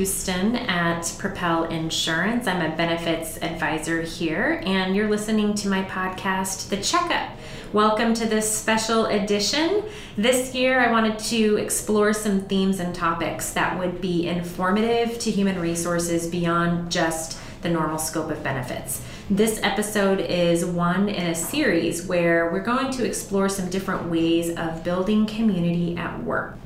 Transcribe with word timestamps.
Houston 0.00 0.56
at 0.56 1.14
Propel 1.18 1.64
Insurance. 1.64 2.46
I'm 2.46 2.62
a 2.62 2.74
benefits 2.74 3.36
advisor 3.42 4.00
here, 4.00 4.62
and 4.64 4.96
you're 4.96 5.10
listening 5.10 5.52
to 5.56 5.68
my 5.68 5.82
podcast, 5.82 6.70
The 6.70 6.78
Checkup. 6.78 7.28
Welcome 7.74 8.14
to 8.14 8.24
this 8.24 8.50
special 8.50 9.04
edition. 9.04 9.84
This 10.16 10.54
year, 10.54 10.80
I 10.80 10.90
wanted 10.90 11.18
to 11.18 11.56
explore 11.56 12.14
some 12.14 12.40
themes 12.40 12.80
and 12.80 12.94
topics 12.94 13.52
that 13.52 13.78
would 13.78 14.00
be 14.00 14.26
informative 14.26 15.18
to 15.18 15.30
human 15.30 15.60
resources 15.60 16.26
beyond 16.28 16.90
just 16.90 17.38
the 17.60 17.68
normal 17.68 17.98
scope 17.98 18.30
of 18.30 18.42
benefits. 18.42 19.02
This 19.28 19.60
episode 19.62 20.20
is 20.20 20.64
one 20.64 21.10
in 21.10 21.26
a 21.26 21.34
series 21.34 22.06
where 22.06 22.50
we're 22.50 22.60
going 22.60 22.90
to 22.92 23.04
explore 23.04 23.50
some 23.50 23.68
different 23.68 24.08
ways 24.08 24.48
of 24.56 24.82
building 24.82 25.26
community 25.26 25.94
at 25.98 26.24
work. 26.24 26.56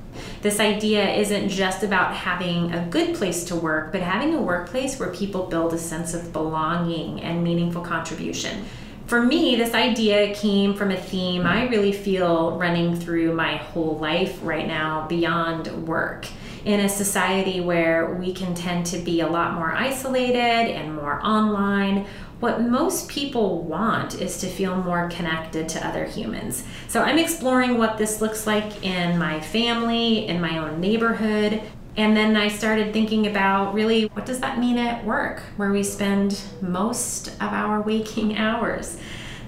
This 0.42 0.60
idea 0.60 1.14
isn't 1.14 1.48
just 1.48 1.82
about 1.82 2.14
having 2.14 2.72
a 2.72 2.86
good 2.86 3.14
place 3.14 3.44
to 3.44 3.56
work, 3.56 3.92
but 3.92 4.00
having 4.00 4.34
a 4.34 4.40
workplace 4.40 4.98
where 4.98 5.10
people 5.10 5.46
build 5.46 5.72
a 5.72 5.78
sense 5.78 6.14
of 6.14 6.32
belonging 6.32 7.22
and 7.22 7.42
meaningful 7.42 7.82
contribution. 7.82 8.64
For 9.06 9.22
me, 9.22 9.56
this 9.56 9.74
idea 9.74 10.34
came 10.34 10.74
from 10.74 10.90
a 10.90 10.96
theme 10.96 11.44
I 11.44 11.68
really 11.68 11.92
feel 11.92 12.56
running 12.58 12.96
through 12.96 13.34
my 13.34 13.56
whole 13.56 13.98
life 13.98 14.38
right 14.42 14.66
now 14.66 15.06
beyond 15.08 15.86
work 15.86 16.26
in 16.64 16.80
a 16.80 16.88
society 16.88 17.60
where 17.60 18.14
we 18.14 18.32
can 18.32 18.54
tend 18.54 18.86
to 18.86 18.98
be 18.98 19.20
a 19.20 19.26
lot 19.26 19.52
more 19.54 19.72
isolated 19.72 20.38
and 20.38 20.94
more 20.94 21.20
online, 21.22 22.06
what 22.44 22.60
most 22.60 23.08
people 23.08 23.62
want 23.62 24.20
is 24.20 24.36
to 24.36 24.46
feel 24.46 24.76
more 24.76 25.08
connected 25.08 25.66
to 25.66 25.86
other 25.86 26.04
humans. 26.04 26.62
So 26.88 27.00
I'm 27.00 27.16
exploring 27.16 27.78
what 27.78 27.96
this 27.96 28.20
looks 28.20 28.46
like 28.46 28.84
in 28.84 29.18
my 29.18 29.40
family, 29.40 30.26
in 30.28 30.42
my 30.42 30.58
own 30.58 30.78
neighborhood. 30.78 31.62
And 31.96 32.14
then 32.14 32.36
I 32.36 32.48
started 32.48 32.92
thinking 32.92 33.28
about 33.28 33.72
really 33.72 34.08
what 34.08 34.26
does 34.26 34.40
that 34.40 34.58
mean 34.58 34.76
at 34.76 35.02
work, 35.06 35.40
where 35.56 35.72
we 35.72 35.82
spend 35.82 36.38
most 36.60 37.28
of 37.28 37.54
our 37.54 37.80
waking 37.80 38.36
hours. 38.46 38.98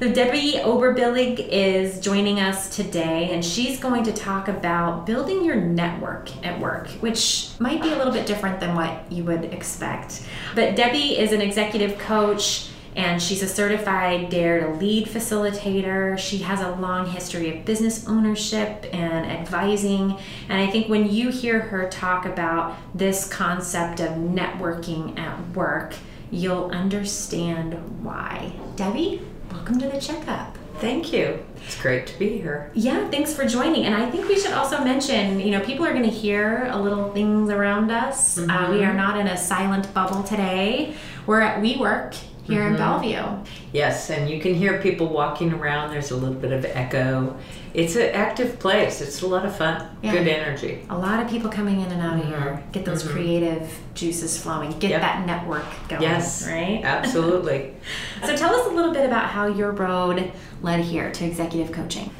So 0.01 0.11
Debbie 0.11 0.53
Oberbillig 0.53 1.49
is 1.51 2.01
joining 2.01 2.41
us 2.41 2.75
today, 2.75 3.31
and 3.31 3.45
she's 3.45 3.79
going 3.79 4.05
to 4.05 4.13
talk 4.13 4.49
about 4.49 5.05
building 5.05 5.45
your 5.45 5.57
network 5.57 6.31
at 6.45 6.59
work, 6.61 6.89
which 7.01 7.51
might 7.59 7.83
be 7.83 7.93
a 7.93 7.97
little 7.97 8.13
bit 8.13 8.27
different 8.27 8.59
than 8.61 8.75
what 8.75 9.11
you 9.13 9.25
would 9.25 9.45
expect. 9.45 10.23
But 10.55 10.77
Debbie 10.77 11.19
is 11.19 11.33
an 11.33 11.43
executive 11.43 11.99
coach 11.99 12.71
and 12.97 13.21
she's 13.23 13.43
a 13.43 13.49
certified 13.49 14.31
Dare 14.31 14.61
to 14.61 14.71
Lead 14.71 15.07
facilitator. 15.07 16.19
She 16.19 16.39
has 16.39 16.63
a 16.63 16.71
long 16.77 17.07
history 17.07 17.57
of 17.57 17.65
business 17.67 18.09
ownership 18.09 18.87
and 18.93 19.27
advising. 19.27 20.19
And 20.49 20.59
I 20.59 20.71
think 20.71 20.89
when 20.89 21.11
you 21.11 21.29
hear 21.29 21.61
her 21.61 21.89
talk 21.91 22.25
about 22.25 22.77
this 22.95 23.29
concept 23.29 24.01
of 24.01 24.13
networking 24.13 25.19
at 25.19 25.39
work, 25.51 25.95
you'll 26.31 26.71
understand 26.71 27.75
why. 28.03 28.53
Debbie, 28.77 29.21
welcome 29.53 29.79
to 29.79 29.89
the 29.89 30.01
checkup. 30.01 30.57
Thank 30.79 31.13
you. 31.13 31.45
It's 31.67 31.81
great 31.81 32.07
to 32.07 32.19
be 32.19 32.39
here. 32.39 32.71
Yeah, 32.75 33.09
thanks 33.11 33.35
for 33.35 33.47
joining. 33.47 33.85
And 33.85 33.95
I 33.95 34.11
think 34.11 34.29
we 34.29 34.39
should 34.39 34.53
also 34.53 34.83
mention, 34.83 35.41
you 35.41 35.51
know, 35.51 35.61
people 35.61 35.85
are 35.85 35.93
going 35.93 36.05
to 36.05 36.11
hear 36.11 36.67
a 36.71 36.81
little 36.81 37.13
things 37.13 37.51
around 37.51 37.91
us. 37.91 38.39
Mm-hmm. 38.39 38.51
Uh, 38.51 38.71
we 38.71 38.85
are 38.85 38.95
not 38.95 39.19
in 39.19 39.27
a 39.27 39.37
silent 39.37 39.93
bubble 39.93 40.23
today. 40.23 40.95
We're 41.27 41.41
at 41.41 41.63
WeWork 41.63 42.15
here 42.47 42.63
mm-hmm. 42.63 42.75
in 42.75 42.77
Bellevue. 42.77 43.45
Yes, 43.73 44.11
and 44.11 44.29
you 44.31 44.41
can 44.41 44.55
hear 44.55 44.81
people 44.81 45.09
walking 45.09 45.53
around. 45.53 45.91
There's 45.91 46.11
a 46.11 46.17
little 46.17 46.35
bit 46.35 46.53
of 46.53 46.65
echo. 46.65 47.37
It's 47.75 47.97
an 47.97 48.15
active 48.15 48.59
place. 48.59 49.01
It's 49.01 49.23
a 49.23 49.27
lot 49.27 49.45
of 49.45 49.57
fun. 49.57 49.89
Yeah. 50.03 50.13
Good 50.13 50.29
energy. 50.29 50.87
A 50.89 50.97
lot 50.97 51.23
of 51.23 51.29
people 51.29 51.51
coming 51.51 51.81
in 51.81 51.91
and 51.91 52.01
out 52.01 52.21
mm-hmm. 52.21 52.33
of 52.33 52.43
here. 52.43 52.65
Get 52.73 52.85
those 52.85 53.03
mm-hmm. 53.03 53.13
creative 53.13 53.79
juices 53.95 54.41
flowing. 54.41 54.71
Get 54.79 54.91
yep. 54.91 55.01
that 55.01 55.27
network 55.27 55.67
going. 55.89 56.03
Yes, 56.03 56.47
right. 56.47 56.81
Absolutely. 56.83 57.75
so 58.25 58.37
tell 58.37 58.55
us 58.55 58.67
a 58.67 58.71
little 58.71 58.93
bit 58.93 59.05
about 59.05 59.31
how 59.31 59.47
your 59.47 59.73
road 59.73 60.33
led 60.63 60.81
here 60.81 61.11
to 61.13 61.25
executive 61.25 61.73
coaching. 61.73 62.11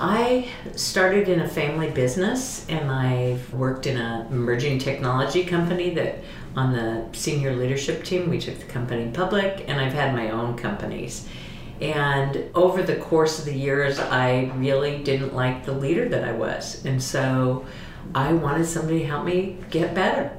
I 0.00 0.48
started 0.76 1.28
in 1.28 1.40
a 1.40 1.48
family 1.48 1.90
business 1.90 2.64
and 2.68 2.88
I've 2.88 3.52
worked 3.52 3.86
in 3.86 3.96
an 3.96 4.28
emerging 4.28 4.78
technology 4.78 5.44
company 5.44 5.90
that 5.94 6.20
on 6.58 6.72
the 6.72 7.04
senior 7.16 7.54
leadership 7.54 8.02
team, 8.02 8.28
we 8.28 8.40
took 8.40 8.58
the 8.58 8.64
company 8.64 9.08
public, 9.12 9.64
and 9.68 9.80
I've 9.80 9.92
had 9.92 10.12
my 10.12 10.30
own 10.30 10.56
companies. 10.56 11.28
And 11.80 12.50
over 12.56 12.82
the 12.82 12.96
course 12.96 13.38
of 13.38 13.44
the 13.44 13.54
years, 13.54 14.00
I 14.00 14.50
really 14.56 15.04
didn't 15.04 15.34
like 15.34 15.64
the 15.64 15.72
leader 15.72 16.08
that 16.08 16.24
I 16.24 16.32
was. 16.32 16.84
And 16.84 17.00
so 17.00 17.64
I 18.12 18.32
wanted 18.32 18.66
somebody 18.66 19.00
to 19.00 19.06
help 19.06 19.24
me 19.24 19.58
get 19.70 19.94
better. 19.94 20.36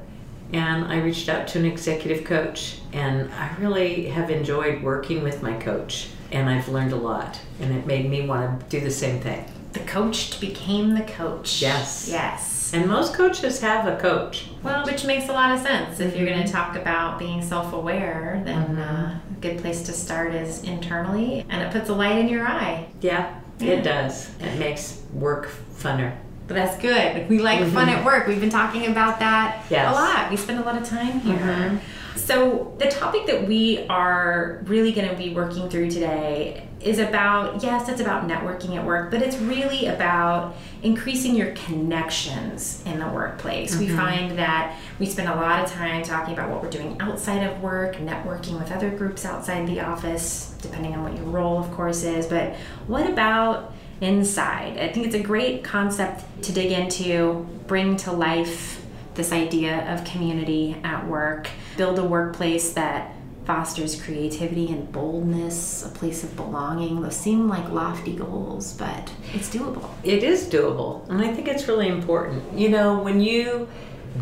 And 0.52 0.86
I 0.86 1.00
reached 1.00 1.30
out 1.30 1.48
to 1.50 1.60
an 1.60 1.66
executive 1.66 2.26
coach, 2.26 2.82
and 2.92 3.32
I 3.32 3.56
really 3.58 4.08
have 4.08 4.30
enjoyed 4.30 4.84
working 4.84 5.24
with 5.24 5.42
my 5.42 5.54
coach. 5.54 6.10
And 6.32 6.50
I've 6.50 6.68
learned 6.68 6.92
a 6.92 6.98
lot, 6.98 7.40
and 7.62 7.74
it 7.74 7.86
made 7.86 8.10
me 8.10 8.28
want 8.28 8.60
to 8.60 8.66
do 8.68 8.84
the 8.84 8.92
same 8.92 9.22
thing. 9.22 9.46
The 9.74 9.80
coach 9.82 10.40
became 10.40 10.96
the 10.96 11.04
coach. 11.04 11.62
Yes. 11.62 12.08
Yes. 12.10 12.72
And 12.74 12.88
most 12.88 13.14
coaches 13.14 13.62
have 13.62 13.88
a 13.88 13.98
coach. 14.00 14.46
Well, 14.64 14.86
which 14.86 15.06
makes 15.06 15.30
a 15.30 15.34
lot 15.34 15.52
of 15.52 15.62
sense. 15.62 16.00
If 16.00 16.16
you're 16.16 16.26
going 16.26 16.40
to 16.40 16.44
mm-hmm. 16.46 16.54
talk 16.54 16.76
about 16.76 17.18
being 17.20 17.42
self 17.42 17.74
aware, 17.74 18.42
then 18.46 18.68
mm-hmm. 18.68 18.80
uh, 18.80 19.16
a 19.16 19.22
good 19.42 19.60
place 19.60 19.84
to 19.84 19.92
start 19.92 20.36
is 20.36 20.64
internally, 20.64 21.46
and 21.50 21.62
it 21.62 21.72
puts 21.72 21.90
a 21.90 21.94
light 21.94 22.18
in 22.18 22.28
your 22.28 22.48
eye. 22.48 22.88
Yeah, 23.02 23.40
yeah. 23.60 23.74
it 23.74 23.84
does. 23.84 24.30
It 24.40 24.58
makes 24.60 25.02
work 25.14 25.50
funner. 25.76 26.16
But 26.48 26.56
that's 26.56 26.82
good. 26.82 27.30
We 27.30 27.40
like 27.40 27.60
mm-hmm. 27.60 27.74
fun 27.74 27.90
at 27.90 28.04
work. 28.04 28.28
We've 28.28 28.40
been 28.40 28.50
talking 28.50 28.88
about 28.88 29.20
that 29.20 29.66
yes. 29.70 29.90
a 29.90 29.94
lot. 29.94 30.32
We 30.32 30.38
spend 30.38 30.60
a 30.60 30.64
lot 30.64 30.80
of 30.80 30.88
time 30.88 31.20
here. 31.20 31.38
Mm-hmm. 31.38 32.18
So, 32.18 32.76
the 32.80 32.88
topic 32.88 33.28
that 33.28 33.48
we 33.48 33.86
are 33.88 34.62
really 34.66 34.92
going 34.92 35.10
to 35.10 35.16
be 35.16 35.34
working 35.34 35.70
through 35.70 35.90
today 35.90 36.69
is 36.82 36.98
about 37.00 37.62
yes, 37.62 37.90
it's 37.90 38.00
about 38.00 38.28
networking 38.28 38.76
at 38.78 38.86
work, 38.86 39.12
but 39.12 39.22
it's 39.22 39.38
really 39.38 39.88
about 39.88 40.56
increasing 40.82 41.36
your 41.36 41.52
connections 41.52 42.82
in 42.86 43.00
the 43.00 43.08
workplace. 43.08 43.76
Mm-hmm. 43.76 43.86
We 43.86 43.96
find 43.96 44.40
that 44.40 44.78
we 44.98 45.06
spend 45.06 45.28
a 45.28 45.36
lot 45.36 45.64
of 45.64 45.70
time 45.70 46.04
talking 46.04 46.34
about 46.34 46.50
what 46.50 46.64
we're 46.64 46.70
doing 46.70 46.96
outside 47.00 47.44
of 47.44 47.62
work, 47.62 47.98
networking 47.98 48.58
with 48.60 48.72
other 48.72 48.90
groups 48.90 49.26
outside 49.26 49.68
the 49.68 49.82
office, 49.82 50.56
depending 50.62 50.94
on 50.94 51.04
what 51.04 51.16
your 51.16 51.26
role, 51.26 51.60
of 51.60 51.70
course, 51.72 52.04
is. 52.04 52.26
But 52.26 52.56
what 52.88 53.10
about 53.10 53.74
inside? 54.00 54.78
I 54.78 54.90
think 54.92 55.06
it's 55.06 55.16
a 55.16 55.24
great 55.24 55.64
concept 55.64 56.24
to 56.44 56.54
dig 56.54 56.72
into, 56.72 57.46
bring 57.68 57.98
to 57.98 58.12
life 58.14 58.86
this 59.16 59.34
idea 59.34 59.94
of 59.94 60.06
community 60.06 60.78
at 60.86 61.06
work, 61.06 61.50
build 61.76 62.00
a 62.00 62.04
workplace 62.04 62.72
that 62.74 63.14
fosters 63.50 64.00
creativity 64.00 64.68
and 64.72 64.92
boldness, 64.92 65.84
a 65.84 65.90
place 65.90 66.24
of 66.24 66.36
belonging. 66.36 67.02
Those 67.02 67.16
seem 67.16 67.50
like 67.50 67.68
lofty 67.72 68.16
goals, 68.16 68.74
but 68.74 69.12
it's 69.34 69.50
doable. 69.50 69.90
It 70.04 70.22
is 70.22 70.46
doable, 70.46 71.10
and 71.10 71.20
I 71.20 71.34
think 71.34 71.48
it's 71.48 71.68
really 71.68 71.88
important. 71.88 72.44
You 72.56 72.70
know, 72.70 73.00
when 73.00 73.22
you 73.22 73.68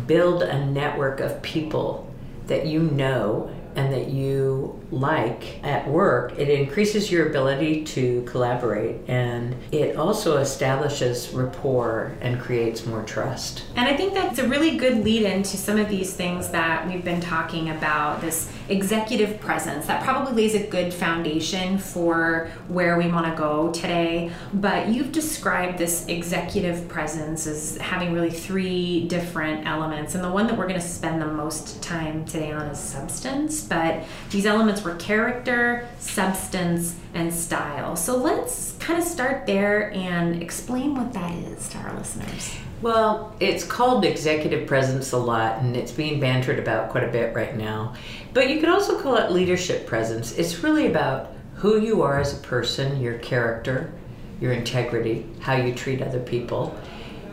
build 0.06 0.42
a 0.42 0.64
network 0.64 1.20
of 1.20 1.42
people 1.42 2.10
that 2.46 2.64
you 2.64 2.80
know 2.80 3.50
and 3.76 3.92
that 3.92 4.08
you 4.08 4.80
like 4.90 5.62
at 5.64 5.88
work, 5.88 6.38
it 6.38 6.48
increases 6.48 7.10
your 7.10 7.28
ability 7.28 7.84
to 7.84 8.22
collaborate 8.22 8.96
and 9.08 9.54
it 9.70 9.96
also 9.96 10.38
establishes 10.38 11.30
rapport 11.30 12.16
and 12.20 12.40
creates 12.40 12.86
more 12.86 13.02
trust. 13.04 13.64
And 13.76 13.88
I 13.88 13.96
think 13.96 14.14
that's 14.14 14.38
a 14.38 14.48
really 14.48 14.76
good 14.76 15.04
lead 15.04 15.22
into 15.22 15.56
some 15.56 15.78
of 15.78 15.88
these 15.88 16.14
things 16.14 16.48
that 16.50 16.86
we've 16.86 17.04
been 17.04 17.20
talking 17.20 17.70
about 17.70 18.20
this 18.20 18.50
executive 18.68 19.40
presence 19.40 19.86
that 19.86 20.02
probably 20.02 20.44
lays 20.44 20.54
a 20.54 20.66
good 20.66 20.92
foundation 20.92 21.78
for 21.78 22.50
where 22.68 22.98
we 22.98 23.08
want 23.08 23.26
to 23.26 23.34
go 23.36 23.70
today. 23.72 24.30
But 24.54 24.88
you've 24.88 25.12
described 25.12 25.78
this 25.78 26.06
executive 26.08 26.88
presence 26.88 27.46
as 27.46 27.76
having 27.78 28.12
really 28.12 28.30
three 28.30 29.06
different 29.08 29.66
elements, 29.66 30.14
and 30.14 30.24
the 30.24 30.30
one 30.30 30.46
that 30.46 30.56
we're 30.56 30.68
going 30.68 30.80
to 30.80 30.86
spend 30.86 31.20
the 31.22 31.26
most 31.26 31.82
time 31.82 32.24
today 32.24 32.52
on 32.52 32.66
is 32.66 32.78
substance 32.78 33.58
but 33.68 34.04
these 34.30 34.46
elements 34.46 34.77
were 34.82 34.94
character, 34.96 35.88
substance, 35.98 36.96
and 37.14 37.32
style. 37.32 37.96
So 37.96 38.16
let's 38.16 38.74
kind 38.78 38.98
of 39.00 39.06
start 39.06 39.46
there 39.46 39.92
and 39.92 40.42
explain 40.42 40.94
what 40.94 41.12
that 41.12 41.34
is 41.34 41.68
to 41.70 41.78
our 41.78 41.94
listeners. 41.94 42.56
Well, 42.80 43.34
it's 43.40 43.64
called 43.64 44.04
executive 44.04 44.68
presence 44.68 45.12
a 45.12 45.18
lot, 45.18 45.60
and 45.60 45.76
it's 45.76 45.90
being 45.90 46.20
bantered 46.20 46.58
about 46.58 46.90
quite 46.90 47.04
a 47.04 47.10
bit 47.10 47.34
right 47.34 47.56
now. 47.56 47.94
But 48.32 48.50
you 48.50 48.60
could 48.60 48.68
also 48.68 49.00
call 49.00 49.16
it 49.16 49.32
leadership 49.32 49.86
presence. 49.86 50.38
It's 50.38 50.62
really 50.62 50.86
about 50.86 51.32
who 51.54 51.80
you 51.80 52.02
are 52.02 52.20
as 52.20 52.38
a 52.38 52.42
person, 52.42 53.00
your 53.00 53.18
character, 53.18 53.92
your 54.40 54.52
integrity, 54.52 55.26
how 55.40 55.56
you 55.56 55.74
treat 55.74 56.00
other 56.00 56.20
people, 56.20 56.78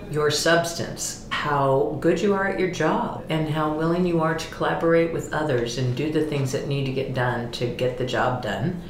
your 0.09 0.31
substance, 0.31 1.24
how 1.45 1.95
good 2.01 2.19
you 2.19 2.33
are 2.33 2.47
at 2.47 2.59
your 2.59 2.71
job, 2.71 3.23
and 3.29 3.47
how 3.47 3.71
willing 3.71 4.03
you 4.03 4.19
are 4.19 4.33
to 4.33 4.47
collaborate 4.47 5.13
with 5.13 5.31
others 5.31 5.77
and 5.77 5.95
do 5.95 6.11
the 6.11 6.25
things 6.25 6.51
that 6.51 6.67
need 6.67 6.85
to 6.87 6.91
get 6.91 7.13
done 7.13 7.51
to 7.51 7.67
get 7.67 7.99
the 7.99 8.05
job 8.05 8.41
done. 8.41 8.81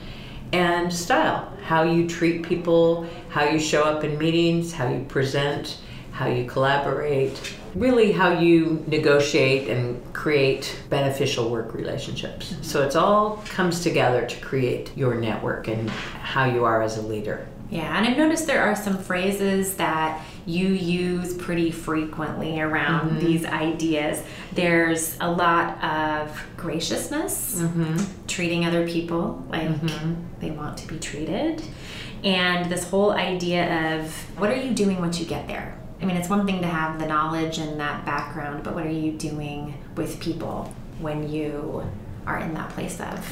And 0.54 0.92
style, 0.92 1.52
how 1.63 1.84
you 1.84 2.07
treat 2.07 2.44
people, 2.44 3.10
how 3.28 3.44
you 3.44 3.60
show 3.60 3.84
up 3.84 4.06
in 4.06 4.18
meetings, 4.18 4.72
how 4.72 4.88
you 4.88 5.04
present, 5.04 5.80
how 6.13 6.28
you 6.28 6.48
collaborate, 6.48 7.57
really 7.75 8.13
how 8.13 8.40
you 8.40 8.81
negotiate 8.88 9.68
and 9.68 10.02
create 10.13 10.78
beneficial 10.90 11.50
work 11.50 11.74
relationships. 11.74 12.56
So 12.62 12.84
it's 12.84 12.96
all 12.96 13.44
comes 13.50 13.81
together 13.81 14.25
to 14.25 14.40
create 14.40 14.96
your 14.96 15.16
network 15.16 15.68
and 15.68 15.90
how 15.90 16.46
you 16.46 16.63
are 16.63 16.81
as 16.81 16.98
a 16.98 17.02
leader. 17.02 17.46
Yeah, 17.69 17.98
and 17.98 18.07
I've 18.07 18.18
noticed 18.18 18.48
there 18.48 18.63
are 18.63 18.78
some 18.78 18.98
phrases 18.98 19.75
that 19.75 20.24
you 20.45 20.68
use 20.68 21.33
pretty 21.33 21.71
frequently 21.71 22.59
around 22.59 23.09
mm-hmm. 23.09 23.19
these 23.19 23.45
ideas. 23.45 24.24
There's 24.53 25.18
a 25.19 25.31
lot 25.31 25.83
of 25.83 26.44
graciousness, 26.56 27.62
mm-hmm. 27.62 27.97
treating 28.27 28.65
other 28.65 28.88
people 28.88 29.45
like 29.50 29.69
mm-hmm. 29.69 30.15
they 30.39 30.51
want 30.51 30.77
to 30.80 30.88
be 30.88 31.00
treated, 31.00 31.63
and 32.24 32.71
this 32.71 32.89
whole 32.89 33.12
idea 33.12 33.97
of 33.97 34.12
what 34.39 34.50
are 34.50 34.56
you 34.56 34.74
doing 34.74 35.00
once 35.00 35.19
you 35.19 35.25
get 35.25 35.47
there? 35.47 35.77
I 36.01 36.06
mean, 36.06 36.18
it's 36.18 36.30
one 36.30 36.45
thing 36.45 36.62
to 36.62 36.68
have 36.68 37.00
the 37.00 37.07
knowledge 37.07 37.57
and 37.57 37.80
that 37.80 38.06
background, 38.06 38.63
but 38.63 38.75
what 38.75 38.86
are 38.86 38.92
you 38.92 39.13
doing 39.13 39.75
with 39.95 40.19
people 40.19 40.74
when 41.00 41.30
you 41.30 41.89
are 42.27 42.38
in 42.39 42.53
that 42.53 42.69
place 42.71 43.00
of? 43.00 43.25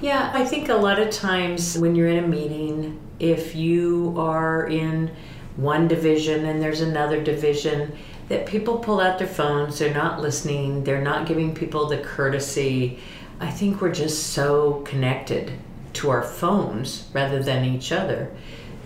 Yeah, 0.00 0.30
I 0.34 0.44
think 0.44 0.68
a 0.68 0.74
lot 0.74 0.98
of 0.98 1.10
times 1.10 1.78
when 1.78 1.94
you're 1.94 2.08
in 2.08 2.22
a 2.22 2.26
meeting, 2.26 3.00
if 3.18 3.54
you 3.54 4.14
are 4.18 4.66
in 4.66 5.14
one 5.56 5.88
division 5.88 6.46
and 6.46 6.62
there's 6.62 6.80
another 6.80 7.22
division, 7.22 7.96
that 8.28 8.46
people 8.46 8.78
pull 8.78 9.00
out 9.00 9.18
their 9.18 9.28
phones, 9.28 9.78
they're 9.78 9.92
not 9.92 10.20
listening, 10.20 10.84
they're 10.84 11.02
not 11.02 11.26
giving 11.26 11.54
people 11.54 11.86
the 11.86 11.98
courtesy. 11.98 12.98
I 13.40 13.50
think 13.50 13.80
we're 13.80 13.92
just 13.92 14.28
so 14.28 14.82
connected 14.86 15.52
to 15.94 16.10
our 16.10 16.22
phones 16.22 17.08
rather 17.12 17.42
than 17.42 17.64
each 17.64 17.92
other 17.92 18.32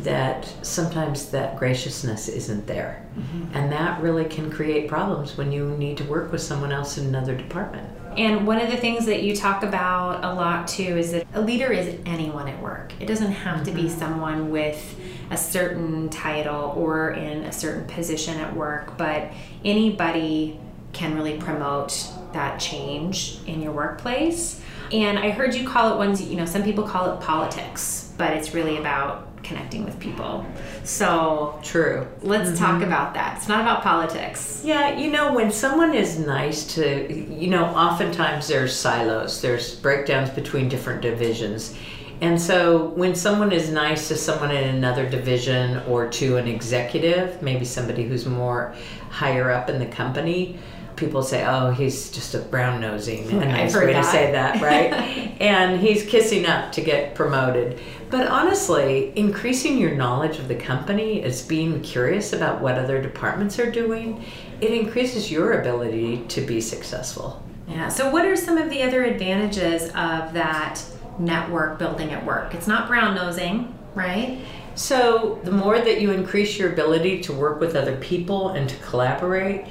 that 0.01 0.53
sometimes 0.63 1.31
that 1.31 1.59
graciousness 1.59 2.29
isn't 2.29 2.67
there. 2.67 3.07
Mm-hmm. 3.17 3.55
And 3.55 3.73
that 3.73 4.03
really 4.03 4.25
can 4.25 4.51
create 4.51 4.89
problems 4.89 5.37
when 5.37 5.53
you 5.53 5.71
need 5.77 5.97
to 5.99 6.05
work 6.05 6.33
with 6.33 6.43
someone 6.43 6.73
else 6.73 6.99
in 6.99 7.07
another 7.07 7.35
department. 7.35 7.89
And 8.17 8.47
one 8.47 8.61
of 8.61 8.71
the 8.71 8.77
things 8.77 9.07
that 9.07 9.23
you 9.23 9.37
talk 9.37 9.63
about 9.63 10.25
a 10.25 10.35
lot 10.35 10.69
too 10.69 10.97
is 10.97 11.13
that 11.13 11.27
a 11.35 11.41
leader 11.41 11.73
is 11.73 11.99
anyone 12.05 12.49
at 12.49 12.61
work. 12.63 12.93
It 13.01 13.07
doesn't 13.07 13.33
have 13.33 13.57
mm-hmm. 13.57 13.65
to 13.65 13.71
be 13.73 13.83
mm-hmm. 13.85 13.99
someone 13.99 14.51
with 14.51 14.99
a 15.31 15.37
certain 15.37 16.09
title 16.09 16.73
or 16.77 17.11
in 17.11 17.45
a 17.45 17.53
certain 17.53 17.87
position 17.87 18.39
at 18.39 18.55
work, 18.55 18.97
but 18.97 19.31
anybody 19.65 20.59
can 20.93 21.15
really 21.15 21.37
promote 21.37 22.09
that 22.33 22.59
change 22.59 23.39
in 23.47 23.61
your 23.61 23.73
workplace. 23.73 24.61
And 24.93 25.19
I 25.19 25.31
heard 25.31 25.55
you 25.55 25.67
call 25.67 25.95
it 25.95 25.99
ones, 25.99 26.23
you 26.23 26.37
know, 26.37 26.47
some 26.47 26.63
people 26.63 26.85
call 26.85 27.13
it 27.13 27.21
politics, 27.21 28.13
but 28.17 28.33
it's 28.33 28.55
really 28.55 28.79
about 28.79 29.27
connecting 29.43 29.85
with 29.85 29.99
people. 30.01 30.45
So 30.85 31.59
true. 31.63 32.07
Let's 32.23 32.51
mm-hmm. 32.51 32.65
talk 32.65 32.83
about 32.83 33.15
that. 33.15 33.37
It's 33.37 33.49
not 33.49 33.61
about 33.61 33.83
politics. 33.83 34.63
Yeah, 34.65 34.99
you 34.99 35.11
know, 35.11 35.33
when 35.33 35.53
someone 35.53 35.95
is 35.95 36.19
nice 36.19 36.75
to, 36.75 37.13
you 37.13 37.49
know, 37.49 37.65
oftentimes 37.65 38.49
there's 38.49 38.75
silos, 38.75 39.41
there's 39.41 39.77
breakdowns 39.77 40.31
between 40.31 40.69
different 40.69 41.01
divisions. 41.01 41.77
And 42.21 42.41
so 42.41 42.89
when 42.91 43.15
someone 43.15 43.53
is 43.53 43.71
nice 43.71 44.09
to 44.09 44.17
someone 44.17 44.51
in 44.51 44.75
another 44.75 45.09
division 45.09 45.83
or 45.87 46.09
to 46.09 46.37
an 46.37 46.49
executive, 46.49 47.43
maybe 47.43 47.65
somebody 47.65 48.05
who's 48.05 48.27
more 48.27 48.75
higher 49.11 49.51
up 49.51 49.69
in 49.69 49.79
the 49.79 49.87
company, 49.87 50.59
people 50.97 51.23
say, 51.23 51.45
"Oh, 51.47 51.71
he's 51.71 52.11
just 52.11 52.35
a 52.35 52.39
brown 52.39 52.81
nosing," 52.81 53.31
a 53.31 53.45
nice 53.45 53.77
way 53.77 53.93
that. 53.93 54.03
to 54.03 54.09
say 54.09 54.33
that, 54.33 54.63
right? 54.63 55.37
and 55.41 55.79
he's 55.79 56.05
kissing 56.05 56.47
up 56.47 56.73
to 56.73 56.81
get 56.81 57.15
promoted. 57.15 57.79
But 58.09 58.29
honestly, 58.29 59.13
increasing 59.17 59.79
your 59.79 59.95
knowledge 59.95 60.39
of 60.39 60.49
the 60.49 60.55
company 60.55 61.23
is 61.23 61.43
being 61.43 61.81
curious 61.83 62.33
about 62.33 62.61
what 62.61 62.77
other 62.77 63.03
departments 63.03 63.59
are 63.59 63.71
doing. 63.71 64.25
It 64.61 64.71
increases 64.71 65.31
your 65.31 65.61
ability 65.61 66.25
to 66.29 66.41
be 66.41 66.61
successful. 66.61 67.43
Yeah. 67.69 67.89
So, 67.89 68.11
what 68.11 68.25
are 68.25 68.37
some 68.37 68.59
of 68.59 68.71
the 68.71 68.83
other 68.83 69.05
advantages 69.05 69.89
of 69.91 70.33
that 70.33 70.83
network 71.19 71.79
building 71.79 72.13
at 72.13 72.25
work? 72.25 72.55
It's 72.55 72.67
not 72.67 72.89
brown 72.89 73.15
nosing, 73.15 73.73
right? 73.95 74.39
So, 74.75 75.41
the 75.43 75.51
more 75.51 75.79
that 75.79 76.01
you 76.03 76.11
increase 76.11 76.59
your 76.59 76.73
ability 76.73 77.23
to 77.23 77.33
work 77.33 77.61
with 77.61 77.77
other 77.77 77.97
people 77.97 78.51
and 78.51 78.69
to 78.69 78.77
collaborate, 78.77 79.65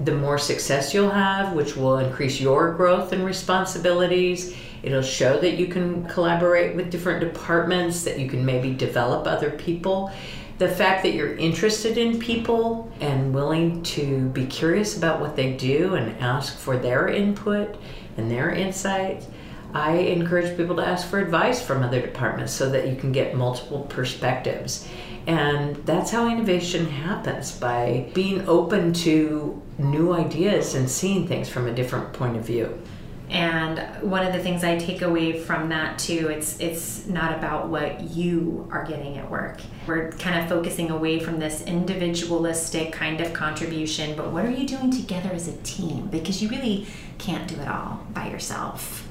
the 0.00 0.14
more 0.14 0.38
success 0.38 0.94
you'll 0.94 1.10
have, 1.10 1.52
which 1.52 1.76
will 1.76 1.98
increase 1.98 2.40
your 2.40 2.72
growth 2.72 3.12
and 3.12 3.24
responsibilities. 3.24 4.56
It'll 4.82 5.02
show 5.02 5.38
that 5.40 5.58
you 5.58 5.66
can 5.66 6.06
collaborate 6.06 6.74
with 6.74 6.90
different 6.90 7.20
departments, 7.20 8.02
that 8.04 8.18
you 8.18 8.28
can 8.28 8.44
maybe 8.44 8.72
develop 8.72 9.26
other 9.26 9.50
people. 9.50 10.10
The 10.56 10.68
fact 10.68 11.02
that 11.02 11.14
you're 11.14 11.36
interested 11.36 11.98
in 11.98 12.18
people 12.18 12.90
and 13.00 13.34
willing 13.34 13.82
to 13.84 14.28
be 14.28 14.46
curious 14.46 14.96
about 14.96 15.20
what 15.20 15.36
they 15.36 15.52
do 15.54 15.94
and 15.94 16.18
ask 16.18 16.58
for 16.58 16.76
their 16.76 17.08
input 17.08 17.76
and 18.16 18.30
their 18.30 18.50
insights. 18.50 19.26
I 19.74 19.92
encourage 19.92 20.56
people 20.56 20.76
to 20.76 20.86
ask 20.86 21.08
for 21.08 21.18
advice 21.18 21.62
from 21.62 21.82
other 21.82 22.00
departments 22.00 22.52
so 22.52 22.70
that 22.70 22.88
you 22.88 22.96
can 22.96 23.12
get 23.12 23.36
multiple 23.36 23.82
perspectives. 23.88 24.88
And 25.26 25.76
that's 25.86 26.10
how 26.10 26.28
innovation 26.28 26.86
happens 26.86 27.52
by 27.52 28.10
being 28.14 28.48
open 28.48 28.92
to 28.94 29.60
new 29.78 30.12
ideas 30.12 30.74
and 30.74 30.90
seeing 30.90 31.28
things 31.28 31.48
from 31.48 31.66
a 31.66 31.72
different 31.72 32.12
point 32.12 32.36
of 32.36 32.44
view. 32.44 32.80
And 33.30 33.78
one 34.02 34.26
of 34.26 34.32
the 34.32 34.40
things 34.40 34.64
I 34.64 34.76
take 34.76 35.02
away 35.02 35.38
from 35.38 35.68
that 35.68 36.00
too, 36.00 36.28
it's 36.28 36.58
it's 36.58 37.06
not 37.06 37.38
about 37.38 37.68
what 37.68 38.00
you 38.10 38.68
are 38.72 38.84
getting 38.84 39.18
at 39.18 39.30
work. 39.30 39.60
We're 39.86 40.10
kind 40.12 40.40
of 40.40 40.48
focusing 40.48 40.90
away 40.90 41.20
from 41.20 41.38
this 41.38 41.62
individualistic 41.62 42.92
kind 42.92 43.20
of 43.20 43.32
contribution, 43.32 44.16
but 44.16 44.32
what 44.32 44.44
are 44.44 44.50
you 44.50 44.66
doing 44.66 44.90
together 44.90 45.30
as 45.32 45.46
a 45.46 45.56
team? 45.58 46.08
Because 46.08 46.42
you 46.42 46.48
really 46.48 46.88
can't 47.18 47.46
do 47.46 47.54
it 47.60 47.68
all 47.68 48.04
by 48.12 48.28
yourself. 48.28 49.06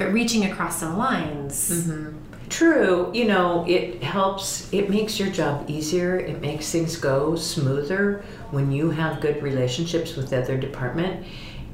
But 0.00 0.12
reaching 0.12 0.50
across 0.50 0.80
some 0.80 0.98
lines. 0.98 1.70
Mm-hmm 1.70 2.30
True, 2.50 3.12
you 3.14 3.26
know, 3.26 3.64
it 3.68 4.02
helps, 4.02 4.70
it 4.72 4.90
makes 4.90 5.20
your 5.20 5.30
job 5.30 5.70
easier, 5.70 6.18
it 6.18 6.40
makes 6.40 6.70
things 6.70 6.96
go 6.96 7.36
smoother 7.36 8.24
when 8.50 8.72
you 8.72 8.90
have 8.90 9.20
good 9.20 9.40
relationships 9.40 10.16
with 10.16 10.30
the 10.30 10.42
other 10.42 10.58
department. 10.58 11.24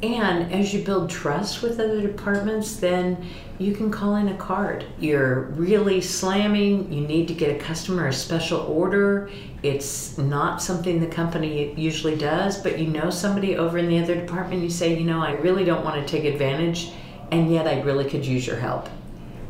And 0.03 0.53
as 0.53 0.75
you 0.75 0.85
build 0.85 1.09
trust 1.09 1.63
with 1.63 1.81
other 1.81 2.03
departments, 2.03 2.77
then 2.77 3.27
you 3.57 3.75
can 3.75 3.91
call 3.91 4.17
in 4.17 4.29
a 4.29 4.37
card. 4.37 4.85
You're 5.01 5.45
really 5.55 6.03
slamming, 6.03 6.93
you 6.93 7.07
need 7.07 7.27
to 7.29 7.35
get 7.35 7.57
a 7.57 7.59
customer 7.59 8.09
a 8.09 8.13
special 8.13 8.61
order. 8.61 9.31
It's 9.63 10.19
not 10.19 10.61
something 10.61 11.01
the 11.01 11.07
company 11.07 11.73
usually 11.75 12.17
does, 12.17 12.59
but 12.59 12.79
you 12.79 12.89
know 12.89 13.09
somebody 13.09 13.57
over 13.57 13.79
in 13.79 13.89
the 13.89 13.99
other 13.99 14.15
department, 14.15 14.63
you 14.63 14.69
say, 14.69 14.95
you 14.95 15.05
know, 15.05 15.23
I 15.23 15.33
really 15.33 15.65
don't 15.65 15.83
want 15.83 16.07
to 16.07 16.07
take 16.07 16.31
advantage, 16.31 16.93
and 17.31 17.51
yet 17.51 17.67
I 17.67 17.81
really 17.83 18.09
could 18.09 18.25
use 18.25 18.47
your 18.47 18.57
help 18.57 18.89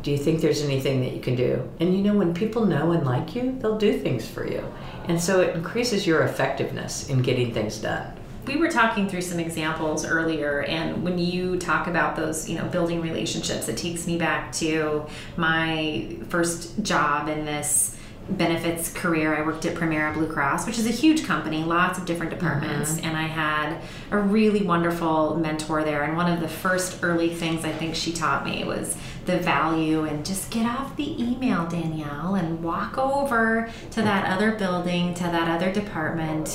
do 0.07 0.11
you 0.11 0.17
think 0.17 0.39
there's 0.39 0.61
anything 0.61 1.01
that 1.01 1.11
you 1.11 1.19
can 1.19 1.35
do? 1.35 1.69
And 1.81 1.93
you 1.93 2.01
know, 2.01 2.13
when 2.13 2.33
people 2.33 2.65
know 2.65 2.93
and 2.93 3.05
like 3.05 3.35
you, 3.35 3.57
they'll 3.59 3.77
do 3.77 3.99
things 3.99 4.25
for 4.25 4.47
you. 4.47 4.63
And 5.09 5.21
so 5.21 5.41
it 5.41 5.53
increases 5.53 6.07
your 6.07 6.21
effectiveness 6.21 7.09
in 7.09 7.21
getting 7.21 7.53
things 7.53 7.77
done. 7.79 8.13
We 8.45 8.55
were 8.55 8.69
talking 8.69 9.09
through 9.09 9.23
some 9.23 9.37
examples 9.37 10.05
earlier, 10.05 10.61
and 10.61 11.03
when 11.03 11.17
you 11.17 11.57
talk 11.57 11.87
about 11.87 12.15
those, 12.15 12.47
you 12.47 12.57
know, 12.57 12.63
building 12.69 13.01
relationships, 13.01 13.67
it 13.67 13.75
takes 13.75 14.07
me 14.07 14.17
back 14.17 14.53
to 14.53 15.05
my 15.35 16.15
first 16.29 16.81
job 16.83 17.27
in 17.27 17.43
this 17.43 17.96
benefits 18.29 18.91
career, 18.91 19.35
I 19.35 19.45
worked 19.45 19.65
at 19.65 19.75
Premera 19.75 20.13
Blue 20.13 20.27
Cross, 20.27 20.65
which 20.65 20.77
is 20.77 20.85
a 20.85 20.91
huge 20.91 21.25
company, 21.25 21.63
lots 21.63 21.97
of 21.97 22.05
different 22.05 22.31
departments, 22.31 22.95
mm-hmm. 22.95 23.05
and 23.05 23.17
I 23.17 23.23
had 23.23 23.81
a 24.11 24.17
really 24.17 24.63
wonderful 24.63 25.35
mentor 25.37 25.83
there. 25.83 26.03
And 26.03 26.17
one 26.17 26.31
of 26.31 26.39
the 26.39 26.47
first 26.47 27.03
early 27.03 27.33
things 27.33 27.63
I 27.63 27.71
think 27.71 27.95
she 27.95 28.11
taught 28.11 28.45
me 28.45 28.63
was 28.63 28.97
the 29.25 29.37
value 29.37 30.05
and 30.05 30.25
just 30.25 30.49
get 30.51 30.65
off 30.65 30.95
the 30.95 31.21
email, 31.21 31.67
Danielle, 31.67 32.35
and 32.35 32.63
walk 32.63 32.97
over 32.97 33.69
to 33.91 34.01
that 34.01 34.25
other 34.25 34.51
building, 34.53 35.13
to 35.15 35.23
that 35.23 35.47
other 35.49 35.71
department, 35.71 36.47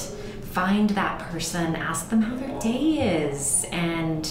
find 0.43 0.91
that 0.91 1.19
person, 1.31 1.76
ask 1.76 2.11
them 2.11 2.23
how 2.23 2.37
their 2.37 2.59
day 2.61 3.25
is, 3.26 3.64
and 3.73 4.29